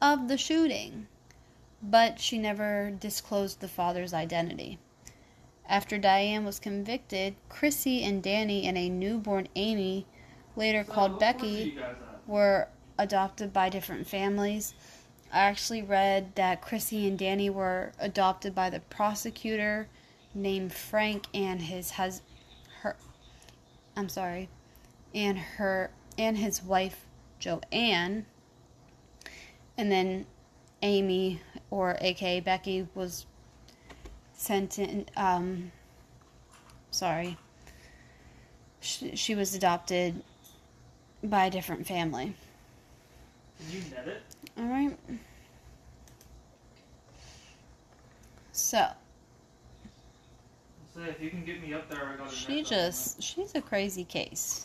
of 0.00 0.28
the 0.28 0.38
shooting, 0.38 1.08
but 1.82 2.20
she 2.20 2.38
never 2.38 2.92
disclosed 2.92 3.58
the 3.58 3.66
father's 3.66 4.14
identity. 4.14 4.78
After 5.68 5.98
Diane 5.98 6.44
was 6.44 6.60
convicted, 6.60 7.34
Chrissy 7.48 8.04
and 8.04 8.22
Danny 8.22 8.68
and 8.68 8.78
a 8.78 8.88
newborn 8.88 9.48
Amy, 9.56 10.06
later 10.54 10.84
so 10.86 10.92
called 10.92 11.18
Becky, 11.18 11.76
were 12.28 12.68
adopted 13.00 13.52
by 13.52 13.68
different 13.68 14.06
families. 14.06 14.74
I 15.32 15.40
actually 15.40 15.82
read 15.82 16.34
that 16.34 16.60
Chrissy 16.60 17.06
and 17.06 17.18
Danny 17.18 17.50
were 17.50 17.92
adopted 17.98 18.54
by 18.54 18.70
the 18.70 18.80
prosecutor 18.80 19.88
named 20.34 20.72
Frank 20.72 21.26
and 21.32 21.62
his 21.62 21.92
husband 21.92 22.26
I'm 23.96 24.08
sorry, 24.08 24.48
and 25.14 25.38
her 25.38 25.90
and 26.16 26.38
his 26.38 26.62
wife 26.62 27.04
Joanne, 27.38 28.26
and 29.76 29.92
then 29.92 30.26
Amy 30.82 31.42
or 31.70 31.96
aka 32.00 32.40
Becky 32.40 32.88
was 32.94 33.26
sent 34.32 34.78
in. 34.78 35.06
Um, 35.16 35.72
sorry, 36.90 37.36
she, 38.80 39.16
she 39.16 39.34
was 39.34 39.54
adopted 39.54 40.22
by 41.22 41.46
a 41.46 41.50
different 41.50 41.86
family. 41.86 42.34
You 43.68 43.80
net 43.90 44.08
it? 44.08 44.22
All 44.58 44.64
right. 44.64 44.96
So 48.52 48.86
if 50.96 51.20
you 51.20 51.30
can 51.30 51.44
get 51.44 51.62
me 51.62 51.72
up 51.74 51.88
there, 51.88 52.04
I 52.04 52.16
got 52.16 52.30
She 52.30 52.62
just, 52.62 53.22
she's 53.22 53.54
a 53.54 53.60
crazy 53.60 54.04
case. 54.04 54.64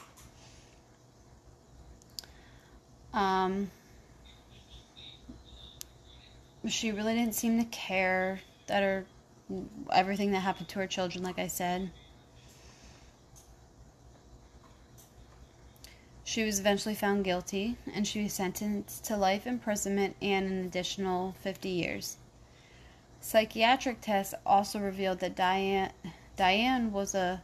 Um, 3.13 3.71
she 6.67 6.91
really 6.91 7.13
didn't 7.13 7.35
seem 7.35 7.57
to 7.59 7.65
care 7.65 8.39
that 8.67 8.83
her 8.83 9.05
everything 9.93 10.31
that 10.31 10.39
happened 10.39 10.67
to 10.69 10.79
her 10.79 10.87
children, 10.87 11.23
like 11.23 11.39
I 11.39 11.47
said. 11.47 11.91
She 16.35 16.43
was 16.43 16.59
eventually 16.59 16.95
found 16.95 17.23
guilty 17.23 17.77
and 17.93 18.05
she 18.05 18.23
was 18.23 18.33
sentenced 18.33 19.05
to 19.05 19.15
life 19.15 19.47
imprisonment 19.47 20.17
and 20.21 20.45
an 20.45 20.65
additional 20.65 21.33
50 21.39 21.69
years. 21.69 22.17
Psychiatric 23.21 24.01
tests 24.01 24.33
also 24.45 24.79
revealed 24.79 25.19
that 25.19 25.37
Diane 25.37 25.93
Diane 26.35 26.91
was 26.91 27.15
a 27.15 27.41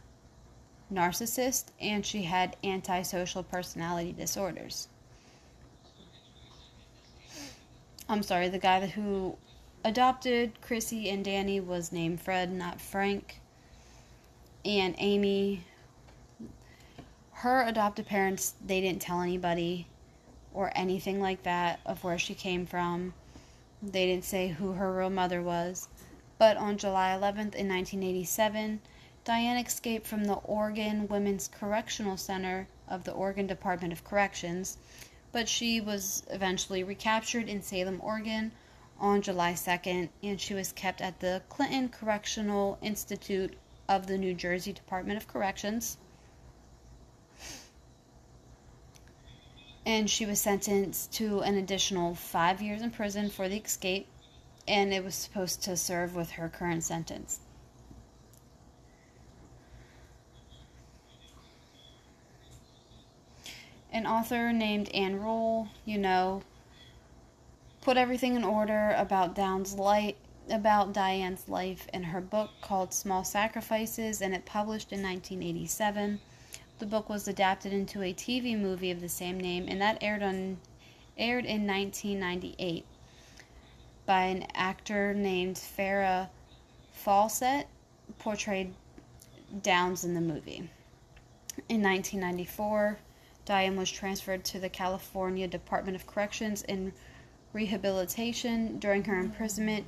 narcissist 0.92 1.68
and 1.80 2.04
she 2.04 2.24
had 2.24 2.58
antisocial 2.62 3.42
personality 3.42 4.12
disorders. 4.12 4.88
I'm 8.10 8.22
sorry, 8.22 8.50
the 8.50 8.58
guy 8.58 8.88
who 8.88 9.38
adopted 9.86 10.60
Chrissy 10.60 11.08
and 11.08 11.24
Danny 11.24 11.60
was 11.60 11.92
named 11.92 12.20
Fred, 12.20 12.52
not 12.52 12.78
Frank. 12.78 13.40
And 14.66 14.94
Amy, 14.98 15.64
her 17.42 17.66
adopted 17.66 18.06
parents, 18.06 18.54
they 18.64 18.80
didn't 18.80 19.02
tell 19.02 19.20
anybody 19.20 19.88
or 20.54 20.70
anything 20.76 21.20
like 21.20 21.42
that 21.42 21.80
of 21.84 22.04
where 22.04 22.16
she 22.18 22.36
came 22.36 22.64
from. 22.64 23.12
They 23.82 24.06
didn't 24.06 24.24
say 24.24 24.46
who 24.46 24.74
her 24.74 24.92
real 24.94 25.10
mother 25.10 25.42
was. 25.42 25.88
But 26.38 26.56
on 26.56 26.78
July 26.78 27.08
11th 27.08 27.56
in 27.56 27.68
1987, 27.68 28.80
Diane 29.24 29.56
escaped 29.56 30.06
from 30.06 30.26
the 30.26 30.34
Oregon 30.34 31.08
Women's 31.08 31.48
Correctional 31.48 32.16
Center 32.16 32.68
of 32.86 33.02
the 33.02 33.10
Oregon 33.10 33.48
Department 33.48 33.92
of 33.92 34.04
Corrections, 34.04 34.78
but 35.32 35.48
she 35.48 35.80
was 35.80 36.22
eventually 36.30 36.84
recaptured 36.84 37.48
in 37.48 37.60
Salem, 37.60 38.00
Oregon 38.04 38.52
on 39.00 39.20
July 39.20 39.54
2nd, 39.54 40.10
and 40.22 40.40
she 40.40 40.54
was 40.54 40.70
kept 40.70 41.00
at 41.00 41.18
the 41.18 41.42
Clinton 41.48 41.88
Correctional 41.88 42.78
Institute 42.80 43.54
of 43.88 44.06
the 44.06 44.16
New 44.16 44.32
Jersey 44.32 44.72
Department 44.72 45.16
of 45.16 45.26
Corrections. 45.26 45.96
And 49.84 50.08
she 50.08 50.26
was 50.26 50.40
sentenced 50.40 51.12
to 51.14 51.40
an 51.40 51.56
additional 51.56 52.14
five 52.14 52.62
years 52.62 52.82
in 52.82 52.90
prison 52.90 53.30
for 53.30 53.48
the 53.48 53.56
escape 53.56 54.06
and 54.68 54.92
it 54.92 55.04
was 55.04 55.14
supposed 55.14 55.62
to 55.64 55.76
serve 55.76 56.14
with 56.14 56.32
her 56.32 56.48
current 56.48 56.84
sentence. 56.84 57.40
An 63.92 64.06
author 64.06 64.52
named 64.52 64.88
Ann 64.90 65.20
Rule, 65.20 65.68
you 65.84 65.98
know, 65.98 66.42
put 67.82 67.96
everything 67.96 68.36
in 68.36 68.44
order 68.44 68.94
about 68.96 69.34
Down's 69.34 69.74
light 69.74 70.16
about 70.50 70.92
Diane's 70.92 71.48
life 71.48 71.86
in 71.92 72.02
her 72.04 72.20
book 72.20 72.50
called 72.60 72.92
Small 72.92 73.22
Sacrifices 73.24 74.20
and 74.20 74.34
it 74.34 74.44
published 74.44 74.92
in 74.92 75.02
1987. 75.02 76.20
The 76.82 76.88
book 76.88 77.08
was 77.08 77.28
adapted 77.28 77.72
into 77.72 78.02
a 78.02 78.12
TV 78.12 78.58
movie 78.58 78.90
of 78.90 79.00
the 79.00 79.08
same 79.08 79.38
name 79.38 79.66
and 79.68 79.80
that 79.80 79.98
aired 80.00 80.20
on 80.20 80.58
aired 81.16 81.44
in 81.44 81.64
1998 81.64 82.84
by 84.04 84.22
an 84.22 84.48
actor 84.52 85.14
named 85.14 85.54
Farrah 85.54 86.28
Fawcett, 86.90 87.68
portrayed 88.18 88.74
Downs 89.62 90.02
in 90.02 90.14
the 90.14 90.20
movie. 90.20 90.68
In 91.68 91.82
1994, 91.82 92.98
Diane 93.44 93.76
was 93.76 93.88
transferred 93.88 94.44
to 94.46 94.58
the 94.58 94.68
California 94.68 95.46
Department 95.46 95.94
of 95.94 96.08
Corrections 96.08 96.62
and 96.64 96.92
Rehabilitation. 97.52 98.80
During 98.80 99.04
her 99.04 99.20
imprisonment, 99.20 99.86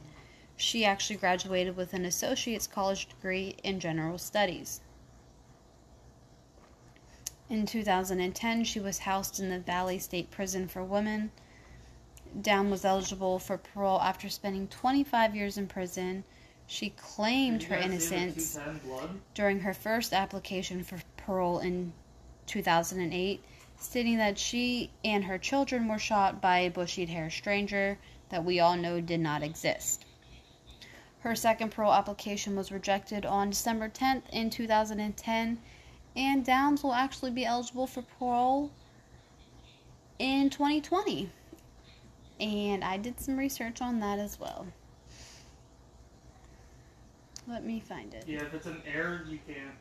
she 0.57 0.85
actually 0.85 1.17
graduated 1.17 1.77
with 1.77 1.93
an 1.93 2.05
associate's 2.05 2.69
college 2.69 3.09
degree 3.09 3.57
in 3.65 3.81
general 3.81 4.17
studies. 4.17 4.81
In 7.51 7.67
2010, 7.67 8.65
she 8.65 8.81
was 8.81 9.01
housed 9.01 9.39
in 9.39 9.51
the 9.51 9.59
Valley 9.59 9.99
State 9.99 10.31
Prison 10.31 10.67
for 10.67 10.83
Women. 10.83 11.31
Down 12.41 12.71
was 12.71 12.87
eligible 12.87 13.39
for 13.39 13.59
parole 13.59 14.01
after 14.01 14.31
spending 14.31 14.67
25 14.67 15.37
years 15.37 15.59
in 15.59 15.67
prison. 15.67 16.25
She 16.67 16.91
claimed 16.91 17.65
her 17.65 17.77
innocence 17.77 18.59
during 19.35 19.61
her 19.61 19.75
first 19.75 20.15
application 20.15 20.83
for 20.83 21.03
parole 21.19 21.59
in 21.59 21.93
2008, 22.47 23.45
stating 23.79 24.17
that 24.17 24.39
she 24.39 24.91
and 25.05 25.25
her 25.25 25.37
children 25.37 25.87
were 25.87 25.99
shot 25.99 26.41
by 26.41 26.61
a 26.61 26.71
bushy 26.71 27.05
haired 27.05 27.33
stranger 27.33 27.99
that 28.31 28.45
we 28.45 28.59
all 28.59 28.75
know 28.75 29.03
did 29.03 29.21
not 29.21 29.43
exist. 29.43 30.07
Her 31.21 31.35
second 31.35 31.73
parole 31.73 31.93
application 31.93 32.57
was 32.57 32.73
rejected 32.73 33.27
on 33.27 33.51
December 33.51 33.91
10th 33.91 34.31
in 34.31 34.49
2010 34.49 35.59
and 36.17 36.45
Downs 36.45 36.83
will 36.83 36.95
actually 36.95 37.31
be 37.31 37.45
eligible 37.45 37.87
for 37.87 38.03
parole 38.03 38.71
in 40.19 40.51
2020. 40.51 41.31
And 42.41 42.85
I 42.85 42.97
did 42.97 43.21
some 43.21 43.37
research 43.37 43.81
on 43.81 44.01
that 44.01 44.19
as 44.19 44.39
well. 44.39 44.67
Let 47.47 47.65
me 47.65 47.81
find 47.81 48.15
it. 48.15 48.25
Yeah, 48.27 48.43
if 48.43 48.55
it's 48.55 48.67
an 48.67 48.83
error, 48.87 49.23
you 49.29 49.39
can't. 49.47 49.75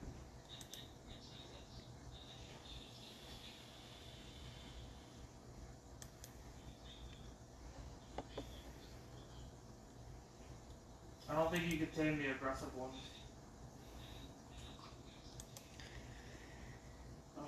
I 11.29 11.35
don't 11.35 11.51
think 11.51 11.71
you 11.71 11.77
could 11.79 11.93
tame 11.93 12.19
the 12.19 12.29
aggressive 12.31 12.75
ones. 12.75 12.95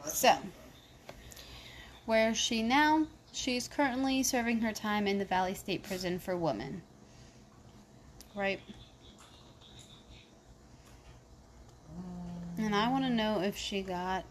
So, 0.07 0.37
where 2.05 2.29
is 2.29 2.37
she 2.37 2.63
now? 2.63 3.07
She's 3.31 3.67
currently 3.67 4.23
serving 4.23 4.61
her 4.61 4.71
time 4.71 5.07
in 5.07 5.17
the 5.17 5.25
Valley 5.25 5.53
State 5.53 5.83
Prison 5.83 6.19
for 6.19 6.37
Women. 6.37 6.81
Right? 8.33 8.59
And 12.57 12.73
I 12.73 12.89
want 12.89 13.03
to 13.03 13.09
know 13.09 13.41
if 13.41 13.57
she 13.57 13.81
got 13.81 14.23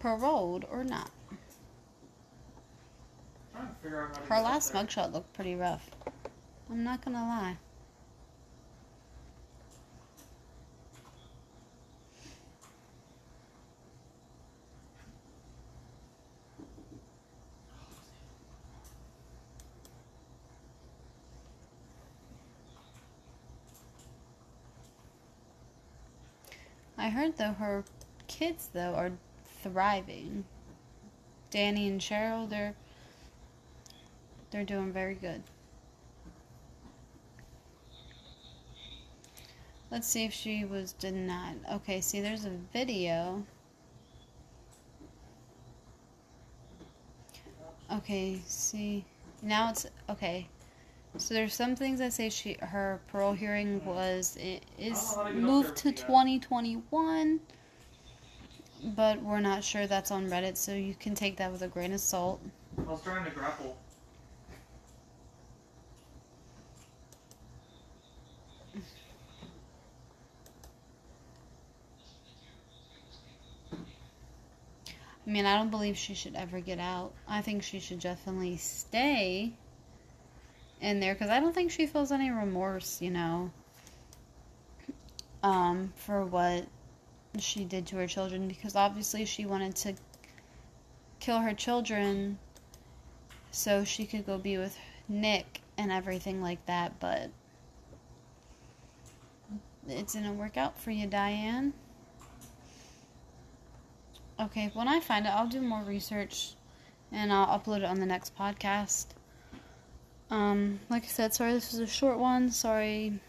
paroled 0.00 0.64
or 0.70 0.84
not. 0.84 1.10
Her 3.82 4.40
last 4.40 4.72
mugshot 4.72 5.12
looked 5.12 5.32
pretty 5.32 5.54
rough. 5.54 5.90
I'm 6.70 6.82
not 6.82 7.04
gonna 7.04 7.22
lie. 7.22 7.58
Heard 27.16 27.38
though 27.38 27.52
her 27.52 27.82
kids 28.28 28.68
though 28.74 28.94
are 28.94 29.12
thriving. 29.62 30.44
Danny 31.50 31.88
and 31.88 32.00
Cheryl, 32.00 32.48
they're 32.48 32.74
they're 34.50 34.64
doing 34.64 34.92
very 34.92 35.14
good. 35.14 35.42
Let's 39.90 40.06
see 40.06 40.24
if 40.24 40.32
she 40.32 40.64
was 40.64 40.92
denied. 40.92 41.56
Okay, 41.72 42.00
see 42.02 42.20
there's 42.20 42.44
a 42.44 42.52
video. 42.72 43.44
Okay, 47.90 48.42
see 48.46 49.04
now 49.40 49.70
it's 49.70 49.86
okay. 50.10 50.48
So 51.18 51.34
there's 51.34 51.54
some 51.54 51.74
things 51.74 51.98
that 51.98 52.12
say 52.12 52.28
she 52.28 52.56
her 52.60 53.00
parole 53.08 53.32
hearing 53.32 53.84
was 53.84 54.36
it 54.36 54.64
is 54.78 55.16
moved 55.32 55.76
to 55.78 55.90
2021, 55.90 57.40
but 58.94 59.22
we're 59.22 59.40
not 59.40 59.64
sure 59.64 59.86
that's 59.86 60.10
on 60.10 60.28
Reddit, 60.28 60.56
so 60.56 60.72
you 60.72 60.94
can 60.94 61.14
take 61.14 61.38
that 61.38 61.50
with 61.50 61.62
a 61.62 61.68
grain 61.68 61.92
of 61.92 62.00
salt. 62.00 62.40
I 62.78 62.82
was 62.82 63.02
trying 63.02 63.24
to 63.24 63.30
grapple. 63.30 63.76
I 75.26 75.30
mean, 75.30 75.44
I 75.44 75.56
don't 75.56 75.70
believe 75.70 75.96
she 75.96 76.14
should 76.14 76.36
ever 76.36 76.60
get 76.60 76.78
out. 76.78 77.12
I 77.26 77.40
think 77.40 77.64
she 77.64 77.80
should 77.80 77.98
definitely 77.98 78.58
stay 78.58 79.54
in 80.80 81.00
there 81.00 81.14
because 81.14 81.30
I 81.30 81.40
don't 81.40 81.54
think 81.54 81.70
she 81.70 81.86
feels 81.86 82.12
any 82.12 82.30
remorse, 82.30 83.00
you 83.00 83.10
know, 83.10 83.50
um, 85.42 85.92
for 85.96 86.24
what 86.24 86.66
she 87.38 87.64
did 87.64 87.86
to 87.86 87.96
her 87.96 88.06
children 88.06 88.48
because 88.48 88.74
obviously 88.74 89.24
she 89.24 89.44
wanted 89.44 89.76
to 89.76 89.94
kill 91.20 91.38
her 91.38 91.54
children 91.54 92.38
so 93.50 93.84
she 93.84 94.06
could 94.06 94.26
go 94.26 94.38
be 94.38 94.58
with 94.58 94.76
Nick 95.08 95.60
and 95.78 95.90
everything 95.90 96.42
like 96.42 96.64
that, 96.66 96.98
but 97.00 97.30
it 99.88 100.08
didn't 100.08 100.36
work 100.36 100.56
out 100.56 100.78
for 100.78 100.90
you, 100.90 101.06
Diane. 101.06 101.72
Okay, 104.38 104.70
when 104.74 104.88
I 104.88 105.00
find 105.00 105.26
it, 105.26 105.30
I'll 105.30 105.48
do 105.48 105.62
more 105.62 105.82
research 105.82 106.54
and 107.10 107.32
I'll 107.32 107.58
upload 107.58 107.78
it 107.78 107.84
on 107.84 108.00
the 108.00 108.06
next 108.06 108.36
podcast. 108.36 109.06
Um, 110.30 110.80
like 110.88 111.04
I 111.04 111.06
said, 111.06 111.34
sorry 111.34 111.52
this 111.52 111.72
was 111.72 111.80
a 111.80 111.86
short 111.86 112.18
one. 112.18 112.50
Sorry, 112.50 113.20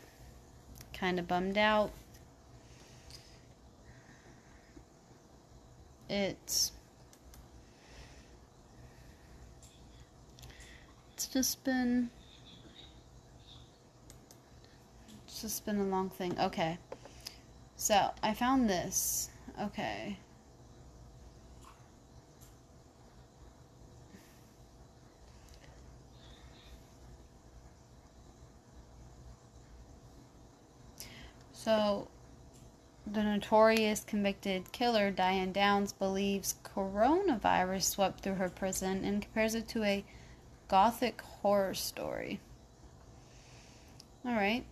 kind 0.93 1.19
of 1.19 1.27
bummed 1.27 1.57
out. 1.57 1.91
It's 6.09 6.71
it's 11.13 11.27
just 11.27 11.63
been 11.63 12.09
it's 15.25 15.41
just 15.41 15.65
been 15.65 15.79
a 15.79 15.83
long 15.83 16.09
thing. 16.09 16.39
Okay. 16.39 16.77
So, 17.79 18.09
I 18.23 18.33
found 18.33 18.67
this. 18.67 19.29
Okay. 19.61 20.17
So, 31.67 32.07
the 33.05 33.23
notorious 33.23 34.05
convicted 34.05 34.71
killer 34.71 35.11
Diane 35.11 35.51
Downs 35.51 35.91
believes 35.91 36.55
coronavirus 36.63 37.83
swept 37.83 38.21
through 38.21 38.35
her 38.35 38.47
prison 38.47 39.03
and 39.03 39.21
compares 39.21 39.53
it 39.53 39.67
to 39.67 39.83
a 39.83 40.05
gothic 40.69 41.19
horror 41.19 41.73
story. 41.73 42.39
Alright. 44.25 44.65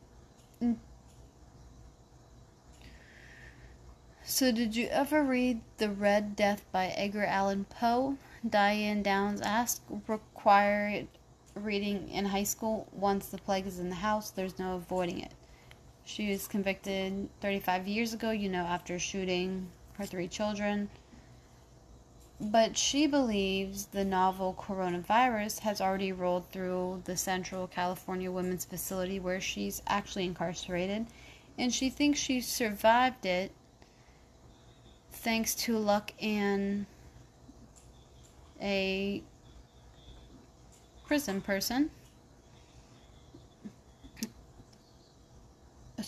So, 4.23 4.53
did 4.53 4.77
you 4.77 4.88
ever 4.88 5.21
read 5.21 5.60
The 5.79 5.89
Red 5.89 6.38
Death 6.38 6.65
by 6.71 6.93
Edgar 6.95 7.25
Allan 7.25 7.65
Poe? 7.65 8.15
Diane 8.49 9.03
Downs 9.03 9.41
asked, 9.41 9.81
required 10.08 11.10
reading 11.55 12.08
in 12.08 12.23
high 12.23 12.43
school. 12.43 12.88
Once 12.93 13.27
the 13.27 13.38
plague 13.38 13.67
is 13.67 13.79
in 13.79 13.89
the 13.89 13.95
house, 13.95 14.29
there's 14.29 14.58
no 14.58 14.75
avoiding 14.75 15.19
it. 15.19 15.34
She 16.05 16.29
was 16.29 16.47
convicted 16.47 17.29
35 17.41 17.87
years 17.87 18.13
ago, 18.13 18.29
you 18.29 18.47
know, 18.47 18.63
after 18.63 18.99
shooting 18.99 19.69
her 19.93 20.05
three 20.05 20.27
children. 20.27 20.89
But 22.39 22.77
she 22.77 23.07
believes 23.07 23.87
the 23.87 24.05
novel 24.05 24.53
coronavirus 24.53 25.59
has 25.59 25.81
already 25.81 26.11
rolled 26.11 26.51
through 26.51 27.01
the 27.05 27.17
Central 27.17 27.65
California 27.65 28.31
Women's 28.31 28.65
Facility 28.65 29.19
where 29.19 29.41
she's 29.41 29.81
actually 29.87 30.25
incarcerated. 30.25 31.07
And 31.57 31.73
she 31.73 31.89
thinks 31.89 32.19
she 32.19 32.39
survived 32.39 33.25
it 33.25 33.51
thanks 35.11 35.55
to 35.55 35.77
luck 35.77 36.11
and 36.21 36.85
a 38.61 39.23
prison 41.07 41.41
person. 41.41 41.89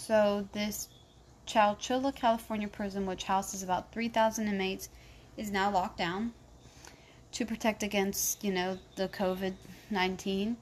So, 0.08 0.48
this 0.54 0.88
Chowchilla, 1.46 2.16
California 2.16 2.70
prison, 2.70 3.06
which 3.06 3.26
houses 3.26 3.62
about 3.62 3.92
3,000 3.92 4.48
inmates, 4.48 4.88
is 5.36 5.52
now 5.52 5.70
locked 5.70 5.98
down 5.98 6.34
to 7.34 7.46
protect 7.46 7.84
against, 7.84 8.42
you 8.42 8.54
know, 8.54 8.80
the 8.96 9.10
COVID 9.10 9.56
19 9.90 10.56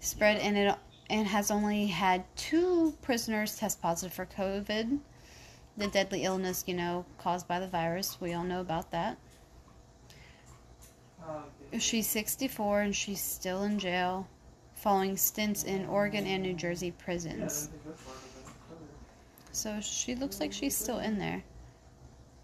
spread, 0.00 0.36
and 0.42 0.58
it 0.58 0.74
and 1.08 1.26
has 1.26 1.50
only 1.50 1.86
had 1.86 2.24
two 2.36 2.92
prisoners 3.00 3.56
test 3.56 3.80
positive 3.80 4.12
for 4.12 4.26
COVID, 4.26 4.98
the 5.78 5.86
deadly 5.86 6.24
illness, 6.24 6.64
you 6.66 6.74
know, 6.74 7.06
caused 7.16 7.48
by 7.48 7.58
the 7.58 7.68
virus. 7.68 8.20
We 8.20 8.34
all 8.34 8.44
know 8.44 8.60
about 8.60 8.90
that. 8.90 9.16
She's 11.78 12.08
64 12.08 12.82
and 12.82 12.94
she's 12.94 13.22
still 13.22 13.62
in 13.62 13.78
jail 13.78 14.28
following 14.74 15.16
stints 15.16 15.64
in 15.64 15.86
Oregon 15.86 16.26
and 16.26 16.42
New 16.42 16.52
Jersey 16.52 16.90
prisons. 16.90 17.70
So 19.56 19.80
she 19.80 20.14
looks 20.14 20.38
like 20.38 20.52
she's 20.52 20.76
still 20.76 20.98
in 20.98 21.16
there. 21.16 21.42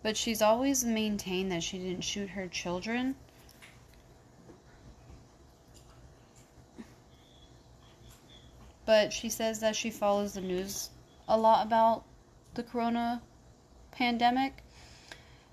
But 0.02 0.16
she's 0.16 0.40
always 0.40 0.82
maintained 0.82 1.52
that 1.52 1.62
she 1.62 1.76
didn't 1.76 2.04
shoot 2.04 2.30
her 2.30 2.48
children. 2.48 3.16
But 8.86 9.12
she 9.12 9.28
says 9.28 9.60
that 9.60 9.76
she 9.76 9.90
follows 9.90 10.32
the 10.32 10.40
news 10.40 10.88
a 11.28 11.36
lot 11.36 11.66
about 11.66 12.04
the 12.54 12.62
corona 12.62 13.20
pandemic 13.90 14.64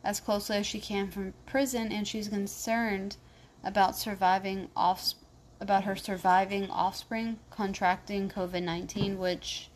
as 0.02 0.22
closely 0.22 0.56
as 0.56 0.66
she 0.66 0.80
can 0.80 1.12
from 1.12 1.34
prison 1.46 1.92
and 1.92 2.08
she's 2.08 2.30
concerned 2.30 3.18
about 3.66 3.98
surviving 3.98 4.70
off 4.78 5.14
about 5.60 5.84
her 5.84 5.98
surviving 5.98 6.72
offspring 6.72 7.38
contracting 7.50 8.30
COVID-19 8.30 9.18
which 9.18 9.69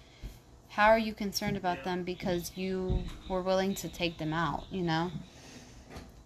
how 0.73 0.87
are 0.87 0.97
you 0.97 1.13
concerned 1.13 1.55
about 1.55 1.83
them 1.83 2.03
because 2.03 2.51
you 2.55 3.03
were 3.29 3.43
willing 3.43 3.75
to 3.75 3.87
take 3.87 4.17
them 4.17 4.33
out, 4.33 4.63
you 4.71 4.81
know? 4.81 5.11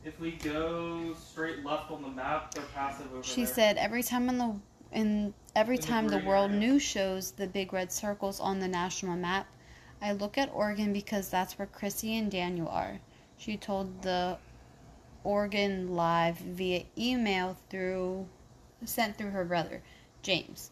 If 0.05 0.21
we 0.21 0.31
go 0.31 1.13
straight 1.15 1.65
left 1.65 1.91
on 1.91 2.01
the 2.01 2.07
map, 2.07 2.53
they're 2.53 2.63
passive 2.73 3.11
over 3.11 3.23
She 3.23 3.43
there. 3.43 3.53
said 3.53 3.77
every 3.77 4.01
time 4.03 4.29
in 4.29 4.37
the 4.37 4.55
in 4.93 5.33
every 5.53 5.75
In 5.75 5.81
time 5.81 6.07
the 6.07 6.15
green 6.15 6.25
world 6.27 6.51
area. 6.51 6.61
news 6.61 6.81
shows 6.81 7.31
the 7.31 7.45
big 7.45 7.73
red 7.73 7.91
circles 7.91 8.39
on 8.39 8.59
the 8.59 8.69
national 8.69 9.17
map, 9.17 9.47
I 10.01 10.13
look 10.13 10.37
at 10.37 10.49
Oregon 10.53 10.93
because 10.93 11.27
that's 11.29 11.59
where 11.59 11.67
Chrissy 11.67 12.17
and 12.17 12.31
Daniel 12.31 12.69
are. 12.69 13.01
She 13.37 13.57
told 13.57 14.01
the 14.01 14.37
Oregon 15.25 15.93
Live 15.93 16.37
via 16.37 16.85
email 16.97 17.57
through 17.69 18.27
sent 18.85 19.17
through 19.17 19.31
her 19.31 19.43
brother, 19.43 19.81
James. 20.21 20.71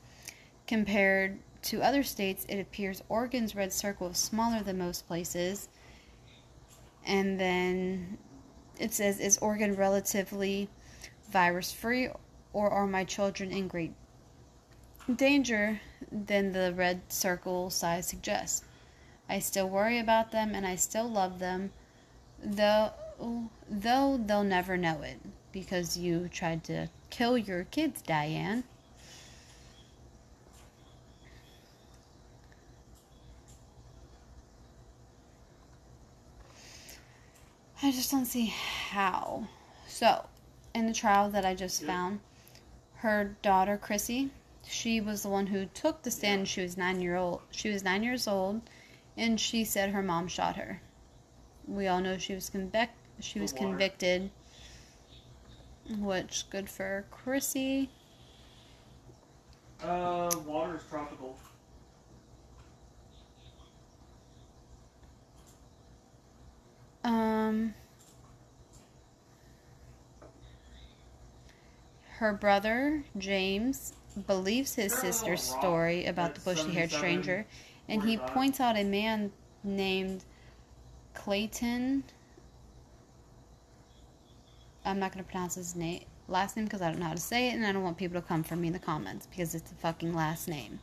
Compared 0.65 1.39
to 1.65 1.81
other 1.81 2.03
states, 2.03 2.45
it 2.47 2.59
appears 2.59 3.01
Oregon's 3.09 3.55
red 3.55 3.73
circle 3.73 4.09
is 4.09 4.17
smaller 4.17 4.61
than 4.61 4.77
most 4.77 5.07
places. 5.07 5.67
And 7.05 7.39
then 7.39 8.17
it 8.79 8.93
says, 8.93 9.19
Is 9.19 9.37
Oregon 9.39 9.75
relatively 9.75 10.69
virus 11.31 11.71
free, 11.71 12.09
or 12.53 12.69
are 12.69 12.85
my 12.85 13.03
children 13.03 13.51
in 13.51 13.67
great 13.67 13.93
danger 15.13 15.81
than 16.11 16.51
the 16.51 16.73
red 16.75 17.01
circle 17.11 17.69
size 17.71 18.07
suggests? 18.07 18.63
I 19.27 19.39
still 19.39 19.67
worry 19.67 19.97
about 19.97 20.31
them 20.31 20.53
and 20.53 20.67
I 20.67 20.75
still 20.75 21.09
love 21.09 21.39
them, 21.39 21.71
though, 22.43 22.91
though 23.67 24.17
they'll 24.23 24.43
never 24.43 24.77
know 24.77 25.01
it 25.01 25.19
because 25.51 25.97
you 25.97 26.29
tried 26.31 26.63
to 26.65 26.89
kill 27.09 27.39
your 27.39 27.63
kids, 27.63 28.03
Diane. 28.03 28.65
I 37.85 37.91
just 37.91 38.09
don't 38.09 38.25
see 38.25 38.47
how. 38.47 39.47
So, 39.85 40.25
in 40.73 40.87
the 40.87 40.93
trial 40.93 41.29
that 41.29 41.45
I 41.45 41.53
just 41.53 41.83
found, 41.83 42.19
her 42.95 43.37
daughter 43.43 43.77
Chrissy, 43.77 44.31
she 44.67 44.99
was 44.99 45.21
the 45.21 45.29
one 45.29 45.45
who 45.45 45.67
took 45.67 46.01
the 46.01 46.09
stand. 46.09 46.47
She 46.47 46.63
was 46.63 46.77
nine 46.77 46.99
year 46.99 47.15
old. 47.15 47.41
She 47.51 47.69
was 47.69 47.83
nine 47.83 48.01
years 48.01 48.27
old, 48.27 48.61
and 49.15 49.39
she 49.39 49.63
said 49.63 49.91
her 49.91 50.01
mom 50.01 50.27
shot 50.27 50.55
her. 50.55 50.81
We 51.67 51.85
all 51.85 52.01
know 52.01 52.17
she 52.17 52.33
was 52.33 52.49
convic- 52.49 52.89
She 53.19 53.39
was 53.39 53.53
convicted, 53.53 54.31
which 55.87 56.49
good 56.49 56.67
for 56.67 57.05
Chrissy. 57.11 57.91
Uh, 59.83 60.31
water 60.43 60.77
is 60.77 60.81
tropical. 60.89 61.37
Um, 67.45 67.73
her 72.17 72.33
brother 72.33 73.03
James 73.17 73.93
believes 74.25 74.73
his 74.73 74.93
sister's 74.93 75.43
story 75.43 76.05
about 76.05 76.33
the 76.33 76.41
bushy-haired 76.41 76.91
stranger, 76.91 77.45
and 77.87 78.01
he 78.01 78.17
points 78.17 78.59
out 78.59 78.77
a 78.77 78.83
man 78.83 79.31
named 79.63 80.23
Clayton. 81.13 82.03
I'm 84.83 84.99
not 84.99 85.11
gonna 85.11 85.23
pronounce 85.23 85.55
his 85.55 85.75
name 85.75 86.03
last 86.27 86.55
name 86.55 86.65
because 86.65 86.81
I 86.81 86.89
don't 86.89 86.99
know 86.99 87.05
how 87.05 87.13
to 87.13 87.19
say 87.19 87.49
it, 87.49 87.53
and 87.53 87.65
I 87.65 87.71
don't 87.71 87.83
want 87.83 87.97
people 87.97 88.19
to 88.19 88.27
come 88.27 88.43
for 88.43 88.55
me 88.55 88.67
in 88.67 88.73
the 88.73 88.79
comments 88.79 89.27
because 89.27 89.53
it's 89.53 89.71
a 89.71 89.75
fucking 89.75 90.15
last 90.15 90.47
name. 90.47 90.79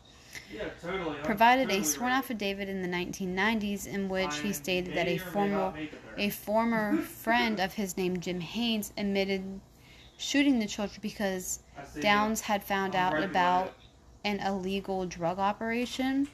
Yeah, 0.53 0.69
totally. 0.81 1.17
I'm 1.19 1.23
Provided 1.25 1.71
a 1.71 1.83
sworn 1.85 2.11
right. 2.11 2.19
affidavit 2.19 2.69
in 2.69 2.83
the 2.83 2.89
1990s 2.89 3.87
in 3.87 4.09
which 4.09 4.39
he 4.39 4.53
stated 4.53 4.95
that 4.95 5.09
a 5.09 5.19
former 5.19 5.57
not 5.57 5.75
make 5.75 5.93
it 5.93 6.01
there. 6.17 6.27
a 6.27 6.31
former 6.31 6.97
friend 7.25 7.61
of 7.61 7.75
his 7.75 7.97
named 7.97 8.23
Jim 8.23 8.41
Haynes 8.41 8.93
admitted 8.97 9.61
shooting 10.19 10.59
the 10.59 10.67
children 10.67 10.99
because 11.03 11.61
Downs 12.01 12.43
had 12.43 12.63
found 12.63 12.95
I'm 12.95 13.07
out 13.07 13.13
right 13.15 13.25
about 13.25 13.73
an 14.25 14.41
illegal 14.41 15.07
drug 15.07 15.39
operation. 15.39 16.29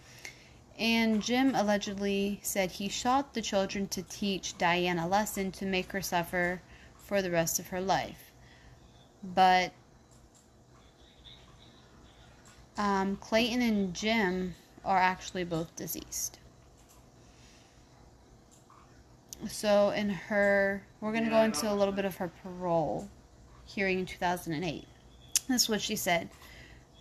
And 0.79 1.21
Jim 1.23 1.55
allegedly 1.55 2.39
said 2.43 2.71
he 2.71 2.89
shot 2.89 3.35
the 3.35 3.43
children 3.43 3.89
to 3.89 4.03
teach 4.03 4.57
Diane 4.59 4.99
a 4.99 5.09
lesson 5.09 5.51
to 5.53 5.67
make 5.67 5.91
her 5.93 6.03
suffer 6.03 6.63
for 6.97 7.21
the 7.21 7.31
rest 7.31 7.59
of 7.59 7.69
her 7.69 7.81
life. 7.81 8.31
But 9.23 9.73
um, 12.79 13.17
Clayton 13.17 13.61
and 13.61 13.93
Jim 13.93 14.55
are 14.85 14.99
actually 14.99 15.45
both 15.45 15.75
deceased. 15.77 16.39
So, 19.49 19.91
in 19.91 20.09
her, 20.09 20.83
we're 21.01 21.13
going 21.13 21.25
to 21.25 21.31
go 21.31 21.43
into 21.43 21.71
a 21.71 21.75
little 21.75 21.93
bit 21.93 22.05
of 22.05 22.17
her 22.17 22.29
parole 22.43 23.09
hearing 23.67 24.01
in 24.01 24.07
2008. 24.07 24.87
This 25.49 25.63
is 25.63 25.69
what 25.69 25.83
she 25.83 25.95
said. 25.95 26.31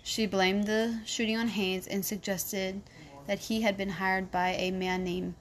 She 0.03 0.25
blamed 0.25 0.65
the 0.65 0.99
shooting 1.05 1.37
on 1.37 1.47
Haynes 1.47 1.87
and 1.87 2.05
suggested 2.05 2.81
that 3.25 3.39
he 3.39 3.61
had 3.61 3.75
been 3.75 3.89
hired 3.89 4.31
by 4.31 4.49
a 4.49 4.71
man 4.71 5.03
named 5.03 5.35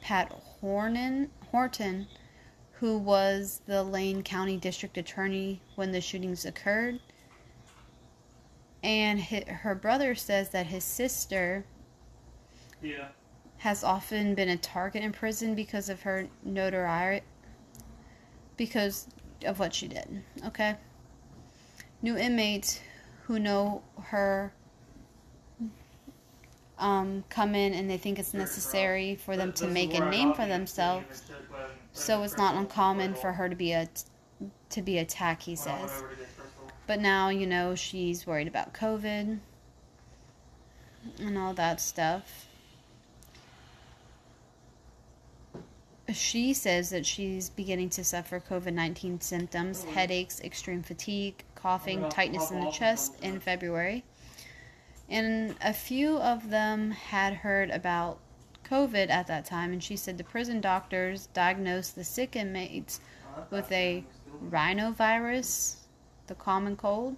Pat 0.00 0.32
Hornan, 0.60 1.30
Horton, 1.50 2.06
who 2.72 2.96
was 2.96 3.60
the 3.66 3.82
Lane 3.82 4.22
County 4.22 4.56
District 4.56 4.96
Attorney 4.96 5.60
when 5.74 5.92
the 5.92 6.00
shootings 6.00 6.44
occurred. 6.44 7.00
And 8.86 9.20
hi 9.20 9.42
her 9.48 9.74
brother 9.74 10.14
says 10.14 10.50
that 10.50 10.66
his 10.66 10.84
sister 10.84 11.64
Yeah. 12.80 13.08
has 13.58 13.82
often 13.82 14.36
been 14.36 14.48
a 14.48 14.56
target 14.56 15.02
in 15.02 15.10
prison 15.10 15.56
because 15.56 15.88
of 15.88 16.02
her 16.02 16.28
notoriety, 16.44 17.26
because 18.56 19.08
of 19.44 19.58
what 19.58 19.74
she 19.74 19.88
did. 19.88 20.22
Okay? 20.46 20.76
New 22.00 22.16
inmates 22.16 22.80
who 23.24 23.40
know 23.40 23.82
her 24.04 24.52
um, 26.78 27.24
come 27.28 27.56
in 27.56 27.74
and 27.74 27.90
they 27.90 27.96
think 27.96 28.20
it's 28.20 28.34
necessary 28.34 29.16
for 29.16 29.36
them 29.36 29.52
to 29.54 29.66
make 29.66 29.94
a 29.94 30.10
name 30.10 30.32
for 30.32 30.46
themselves. 30.46 31.22
opinion 31.22 31.38
and 31.38 31.48
shit 31.48 31.50
when- 31.50 31.70
So 31.92 32.22
it's 32.22 32.36
not 32.36 32.54
uncommon 32.54 33.14
for 33.14 33.32
her 33.32 33.48
to 33.48 33.56
be 33.56 33.72
a 33.72 33.88
to 34.68 34.82
be 34.82 34.98
attacked, 34.98 35.42
he 35.44 35.56
says. 35.56 36.04
But 36.86 37.00
now, 37.00 37.28
you 37.28 37.46
know, 37.46 37.74
she's 37.74 38.26
worried 38.26 38.48
about 38.48 38.72
COVID 38.72 39.38
and 41.18 41.38
all 41.38 41.54
that 41.54 41.80
stuff. 41.80 42.46
She 46.12 46.54
says 46.54 46.90
that 46.90 47.04
she's 47.04 47.50
beginning 47.50 47.90
to 47.90 48.04
suffer 48.04 48.38
COVID 48.38 48.72
19 48.72 49.20
symptoms 49.20 49.82
headaches, 49.82 50.40
extreme 50.40 50.82
fatigue, 50.82 51.42
coughing, 51.56 52.08
tightness 52.08 52.52
in 52.52 52.60
the 52.60 52.70
chest 52.70 53.16
in 53.22 53.40
February. 53.40 54.04
And 55.08 55.56
a 55.60 55.72
few 55.72 56.18
of 56.18 56.50
them 56.50 56.92
had 56.92 57.34
heard 57.34 57.70
about 57.70 58.18
COVID 58.64 59.10
at 59.10 59.26
that 59.26 59.44
time, 59.44 59.72
and 59.72 59.82
she 59.82 59.96
said 59.96 60.18
the 60.18 60.24
prison 60.24 60.60
doctors 60.60 61.26
diagnosed 61.28 61.94
the 61.94 62.04
sick 62.04 62.36
inmates 62.36 63.00
with 63.50 63.70
a 63.70 64.04
rhinovirus, 64.48 65.76
the 66.26 66.34
common 66.34 66.76
cold, 66.76 67.16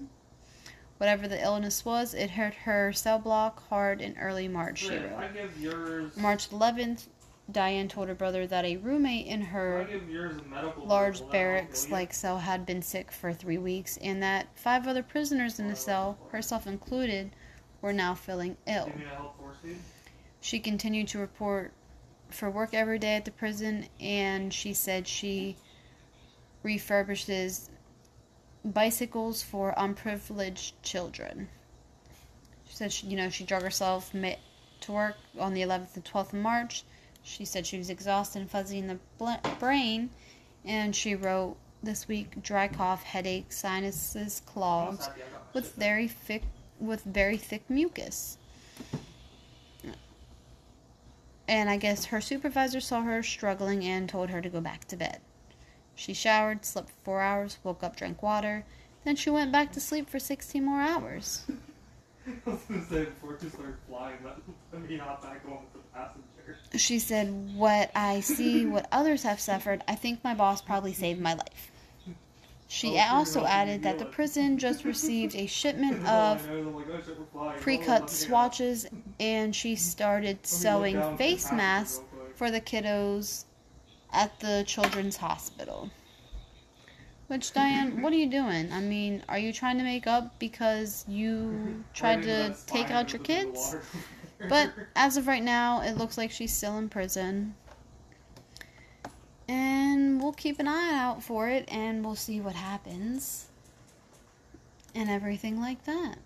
Whatever 0.99 1.29
the 1.29 1.41
illness 1.41 1.85
was, 1.85 2.13
it 2.13 2.31
hit 2.31 2.55
her 2.55 2.93
cell 2.93 3.21
block 3.21 3.69
hard 3.69 4.01
in 4.01 4.19
early 4.19 4.49
March, 4.49 4.81
she 4.81 4.97
wrote. 4.97 5.13
I 5.13 5.29
give 5.29 5.57
yours. 5.61 6.17
March 6.17 6.51
11th, 6.51 7.07
Diane 7.51 7.87
told 7.87 8.09
her 8.09 8.17
brother 8.17 8.49
that 8.49 8.65
a 8.65 8.77
roommate 8.79 9.27
in 9.27 9.41
her 9.41 9.87
give 9.89 10.11
yours 10.11 10.37
a 10.37 10.43
medical 10.49 10.85
large 10.85 11.29
barracks 11.31 11.89
like 11.89 12.13
cell 12.13 12.39
had 12.39 12.67
been 12.67 12.83
sick 12.83 13.13
for 13.13 13.33
three 13.33 13.59
weeks, 13.59 13.97
and 13.99 14.21
that 14.25 14.49
five 14.57 14.89
other 14.89 15.05
prisoners 15.05 15.61
in 15.61 15.69
the 15.69 15.77
cell, 15.77 16.19
herself 16.33 16.67
included, 16.67 17.31
were 17.81 17.93
now 17.93 18.13
feeling 18.13 18.57
ill. 18.67 18.87
Give 18.87 18.97
me 18.97 19.05
a 19.05 19.15
help 19.15 19.39
force 19.39 19.57
feed. 19.63 19.77
She 20.41 20.59
continued 20.59 21.07
to 21.09 21.19
report 21.21 21.73
for 22.29 22.51
work 22.51 22.75
every 22.75 22.99
day 22.99 23.15
at 23.15 23.25
the 23.25 23.31
prison, 23.31 23.87
and 24.01 24.53
she 24.53 24.75
said 24.75 25.07
she 25.07 25.57
refurbishes 26.65 27.71
bicycles 28.65 29.43
for 29.43 29.75
unprivileged 29.77 30.83
children. 30.83 31.49
She 32.69 32.77
said, 32.77 32.93
she, 32.93 33.07
you 33.07 33.17
know, 33.17 33.31
she 33.31 33.45
drug 33.45 33.63
herself 33.63 34.13
to 34.13 34.93
work 34.93 35.17
on 35.39 35.55
the 35.55 35.63
11th 35.63 35.97
and 35.97 36.05
12th 36.05 36.33
of 36.33 36.41
March. 36.41 36.85
She 37.23 37.45
said 37.45 37.67
she 37.67 37.79
was 37.79 37.91
exhausted 37.91 38.41
and 38.41 38.51
fuzzy 38.51 38.79
in 38.79 38.87
the 38.87 38.99
brain, 39.59 40.11
and 40.65 40.95
she 40.95 41.15
wrote 41.15 41.57
this 41.83 42.09
week 42.09 42.43
dry 42.43 42.69
cough, 42.69 43.03
headache, 43.03 43.53
sinuses 43.53 44.43
clogged 44.47 45.09
with 45.53 45.75
very 45.75 46.09
thick 46.09 46.43
with 46.81 47.03
very 47.05 47.37
thick 47.37 47.69
mucus. 47.69 48.39
And 51.49 51.71
I 51.71 51.77
guess 51.77 52.07
her 52.07 52.21
supervisor 52.21 52.81
saw 52.81 53.03
her 53.03 53.23
struggling 53.23 53.83
and 53.85 54.09
told 54.09 54.31
her 54.31 54.41
to 54.41 54.49
go 54.49 54.61
back 54.61 54.85
to 54.87 54.97
bed. 54.97 55.21
She 55.99 56.15
showered, 56.15 56.65
slept 56.65 56.91
for 56.91 56.97
four 57.03 57.21
hours, 57.23 57.59
woke 57.65 57.83
up, 57.83 57.97
drank 57.97 58.23
water. 58.23 58.65
Then 59.05 59.17
she 59.17 59.31
went 59.31 59.51
back 59.51 59.73
to 59.73 59.81
sleep 59.81 60.09
for 60.09 60.21
16 60.21 60.65
more 60.65 60.81
hours. 60.81 61.45
I 62.27 62.51
was 62.51 62.61
gonna 62.69 62.85
say 62.85 63.05
before 63.07 63.37
you 63.43 63.49
started 63.49 63.75
flying, 63.89 64.19
let, 64.25 64.37
let 64.73 64.89
me 64.89 64.97
hop 64.97 65.23
back 65.23 65.43
on 65.47 65.55
with 65.55 65.73
the 65.73 65.79
passenger. 65.93 66.57
She 66.77 67.01
said, 67.01 67.57
What 67.57 67.91
I 67.97 68.21
see, 68.21 68.65
what 68.65 68.87
others 68.93 69.25
have 69.25 69.41
suffered, 69.41 69.83
I 69.89 69.97
think 69.97 70.23
my 70.23 70.35
boss 70.35 70.63
probably 70.63 70.93
saved 70.93 71.21
my 71.21 71.35
life. 71.35 71.73
She 72.69 72.97
Oh, 72.97 73.17
also 73.17 73.45
added 73.45 73.83
that 73.83 73.99
the 73.99 74.05
prison 74.05 74.57
just 74.59 74.85
received 74.85 75.35
a 75.35 75.47
shipment 75.47 76.03
oh, 76.07 76.09
of 76.09 76.49
I 76.49 76.53
know 76.53 76.59
is 76.61 76.67
I'm 76.67 76.75
like, 76.77 76.87
oh 76.89 77.27
flying. 77.33 77.61
Oh, 77.61 77.67
me 77.67 77.77
get 77.79 77.89
out. 77.89 78.11
swatches 78.11 78.87
and 79.19 79.57
she 79.57 79.75
started 79.75 80.27
Let 80.27 80.29
me 80.29 80.37
look 80.37 80.47
sewing 80.47 80.95
down 80.95 81.03
at 81.13 81.19
the 81.19 81.25
face 81.25 81.51
masks 81.51 82.01
for 82.37 82.51
the 82.53 82.61
kiddos 82.61 83.47
at 84.13 84.39
the 84.41 84.65
children's 84.67 85.17
hospital. 85.17 85.91
Which 87.29 87.53
Diane, 87.53 88.01
what 88.01 88.13
are 88.13 88.17
you 88.17 88.31
doing? 88.31 88.73
I 88.73 88.81
mean, 88.81 89.23
are 89.29 89.39
you 89.39 89.53
trying 89.53 89.77
to 89.77 89.85
make 89.85 90.07
up 90.07 90.39
because 90.39 91.05
you 91.07 91.85
tried 91.93 92.23
to 92.23 92.57
take 92.67 92.91
out 92.91 93.13
your 93.13 93.23
kids? 93.23 93.77
But 94.49 94.73
as 94.97 95.17
of 95.19 95.27
right 95.27 95.43
now, 95.43 95.83
it 95.83 95.99
looks 95.99 96.17
like 96.17 96.31
she's 96.31 96.57
still 96.57 96.79
in 96.79 96.89
prison. 96.89 97.55
And 99.47 100.23
we'll 100.23 100.33
keep 100.33 100.59
an 100.59 100.69
eye 100.69 100.93
out 100.95 101.23
for 101.23 101.49
it 101.49 101.65
and 101.69 102.05
we'll 102.05 102.15
see 102.15 102.41
what 102.41 102.55
happens. 102.55 103.47
And 104.95 105.11
everything 105.11 105.61
like 105.61 105.85
that. 105.85 106.19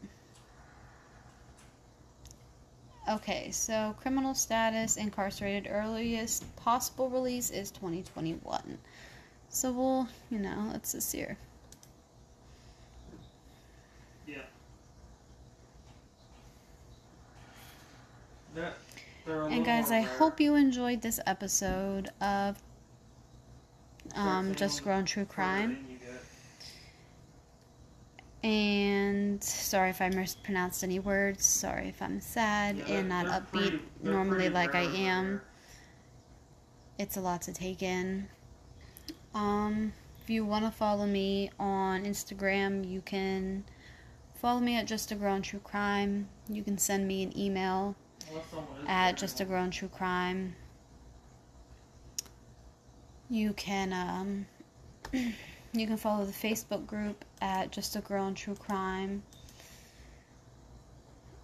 Okay, 3.09 3.51
so 3.51 3.95
criminal 4.01 4.35
status, 4.35 4.97
incarcerated, 4.97 5.67
earliest 5.71 6.45
possible 6.57 7.11
release 7.11 7.51
is 7.51 7.71
2021. 7.73 8.79
So 9.49 9.73
we'll, 9.73 10.09
you 10.31 10.38
know, 10.38 10.71
let's 10.73 10.93
just 10.93 11.12
here. 11.12 11.37
yeah. 14.27 14.38
That, 18.55 18.77
And 19.27 19.65
guys, 19.65 19.91
I 19.91 20.01
hope 20.01 20.41
you 20.41 20.55
enjoyed 20.55 21.03
this 21.03 21.19
episode 21.27 22.11
of 22.21 22.57
um, 24.15 24.55
Just 24.55 24.85
Grown 24.85 25.05
True 25.05 25.25
Crime. 25.25 25.91
In 28.42 28.48
you 28.50 29.33
get. 29.33 29.33
And 29.33 29.44
sorry 29.44 29.90
if 29.90 30.00
I 30.00 30.09
mispronounced 30.09 30.85
any 30.85 30.98
words. 30.98 31.44
Sorry 31.44 31.88
if 31.88 32.02
I'm 32.02 32.20
sad 32.20 32.78
Yeah, 32.78 32.94
and 32.94 33.09
not 33.09 33.26
upbeat 33.26 33.81
normally 34.02 34.48
like 34.48 34.74
I 34.74 34.83
am. 34.83 35.40
It's 36.98 37.16
a 37.16 37.20
lot 37.20 37.42
to 37.42 37.52
take 37.52 37.83
in. 37.83 38.28
Um, 39.35 39.92
if 40.22 40.31
you 40.31 40.44
want 40.44 40.64
to 40.64 40.70
follow 40.70 41.07
me 41.07 41.50
on 41.59 42.05
Instagram, 42.05 42.88
you 42.88 43.00
can 43.00 43.64
follow 44.35 44.61
me 44.61 44.76
at 44.76 44.87
Just 44.87 45.11
a 45.12 45.14
Girl 45.14 45.35
in 45.37 45.42
True 45.42 45.61
Crime. 45.61 46.28
You 46.48 46.62
can 46.62 46.78
send 46.78 47.09
me 47.09 47.22
an 47.22 47.38
email 47.38 47.96
at 48.87 49.16
Just 49.16 49.40
a 49.40 49.44
Girl 49.44 49.64
in 49.64 49.70
True 49.70 49.88
Crime. 49.88 50.57
You 53.31 53.52
can 53.55 53.92
um, 53.92 54.46
you 55.72 55.87
can 55.87 55.96
follow 55.96 56.24
the 56.24 56.32
Facebook 56.32 56.87
group 56.87 57.24
at 57.40 57.70
Just 57.70 57.96
a 57.96 58.00
Girl 58.00 58.26
in 58.26 58.35
True 58.35 58.54
Crime. 58.54 59.22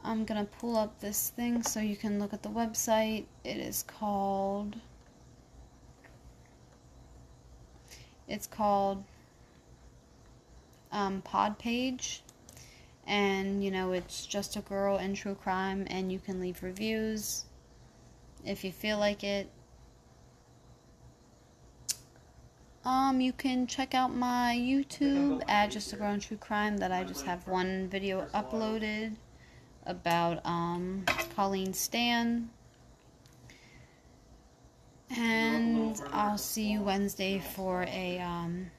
I'm 0.04 0.24
gonna 0.24 0.44
pull 0.44 0.76
up 0.76 1.00
this 1.00 1.30
thing 1.30 1.62
so 1.62 1.80
you 1.80 1.96
can 1.96 2.18
look 2.18 2.32
at 2.32 2.42
the 2.42 2.48
website. 2.48 3.24
It 3.44 3.56
is 3.56 3.82
called. 3.82 4.76
It's 8.28 8.46
called 8.46 9.02
um, 10.92 11.22
Pod 11.22 11.58
Page, 11.58 12.22
and 13.06 13.64
you 13.64 13.70
know 13.70 13.92
it's 13.92 14.26
just 14.26 14.56
a 14.56 14.60
girl 14.60 14.98
in 14.98 15.14
true 15.14 15.34
crime, 15.34 15.86
and 15.88 16.12
you 16.12 16.18
can 16.18 16.40
leave 16.40 16.62
reviews 16.62 17.46
if 18.44 18.62
you 18.64 18.72
feel 18.72 18.98
like 18.98 19.24
it. 19.24 19.50
Um, 22.88 23.20
you 23.20 23.34
can 23.34 23.66
check 23.66 23.94
out 23.94 24.14
my 24.14 24.56
YouTube 24.58 25.42
at 25.46 25.70
Just 25.70 25.92
a 25.92 25.96
Girl 25.96 26.14
in 26.14 26.20
True 26.20 26.38
Crime 26.38 26.78
that 26.78 26.90
I 26.90 27.04
just 27.04 27.26
have 27.26 27.46
one 27.46 27.86
video 27.90 28.26
uploaded 28.32 29.14
about 29.84 30.40
um 30.46 31.04
Colleen 31.36 31.74
Stan. 31.74 32.48
And 35.14 36.00
I'll 36.12 36.38
see 36.38 36.72
you 36.72 36.80
Wednesday 36.80 37.42
for 37.54 37.82
a 37.90 38.20
um 38.20 38.70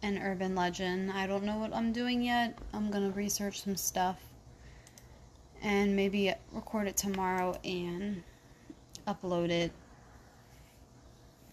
an 0.00 0.16
urban 0.16 0.54
legend. 0.54 1.12
I 1.12 1.26
don't 1.26 1.44
know 1.44 1.58
what 1.58 1.74
I'm 1.74 1.92
doing 1.92 2.22
yet. 2.22 2.58
I'm 2.72 2.90
gonna 2.90 3.10
research 3.10 3.60
some 3.60 3.76
stuff 3.76 4.18
and 5.60 5.94
maybe 5.94 6.32
record 6.52 6.86
it 6.86 6.96
tomorrow 6.96 7.54
and 7.62 8.22
upload 9.06 9.50
it 9.50 9.72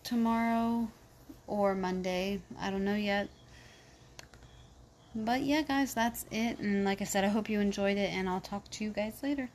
tomorrow 0.10 0.90
or 1.46 1.76
Monday. 1.76 2.42
I 2.60 2.72
don't 2.72 2.84
know 2.84 2.96
yet. 2.96 3.30
But 5.14 5.42
yeah, 5.42 5.62
guys, 5.62 5.94
that's 5.94 6.26
it. 6.32 6.58
And 6.58 6.84
like 6.84 7.02
I 7.02 7.06
said, 7.06 7.24
I 7.24 7.28
hope 7.28 7.48
you 7.48 7.60
enjoyed 7.60 7.98
it, 7.98 8.12
and 8.12 8.28
I'll 8.28 8.42
talk 8.42 8.70
to 8.72 8.84
you 8.84 8.90
guys 8.90 9.22
later. 9.22 9.50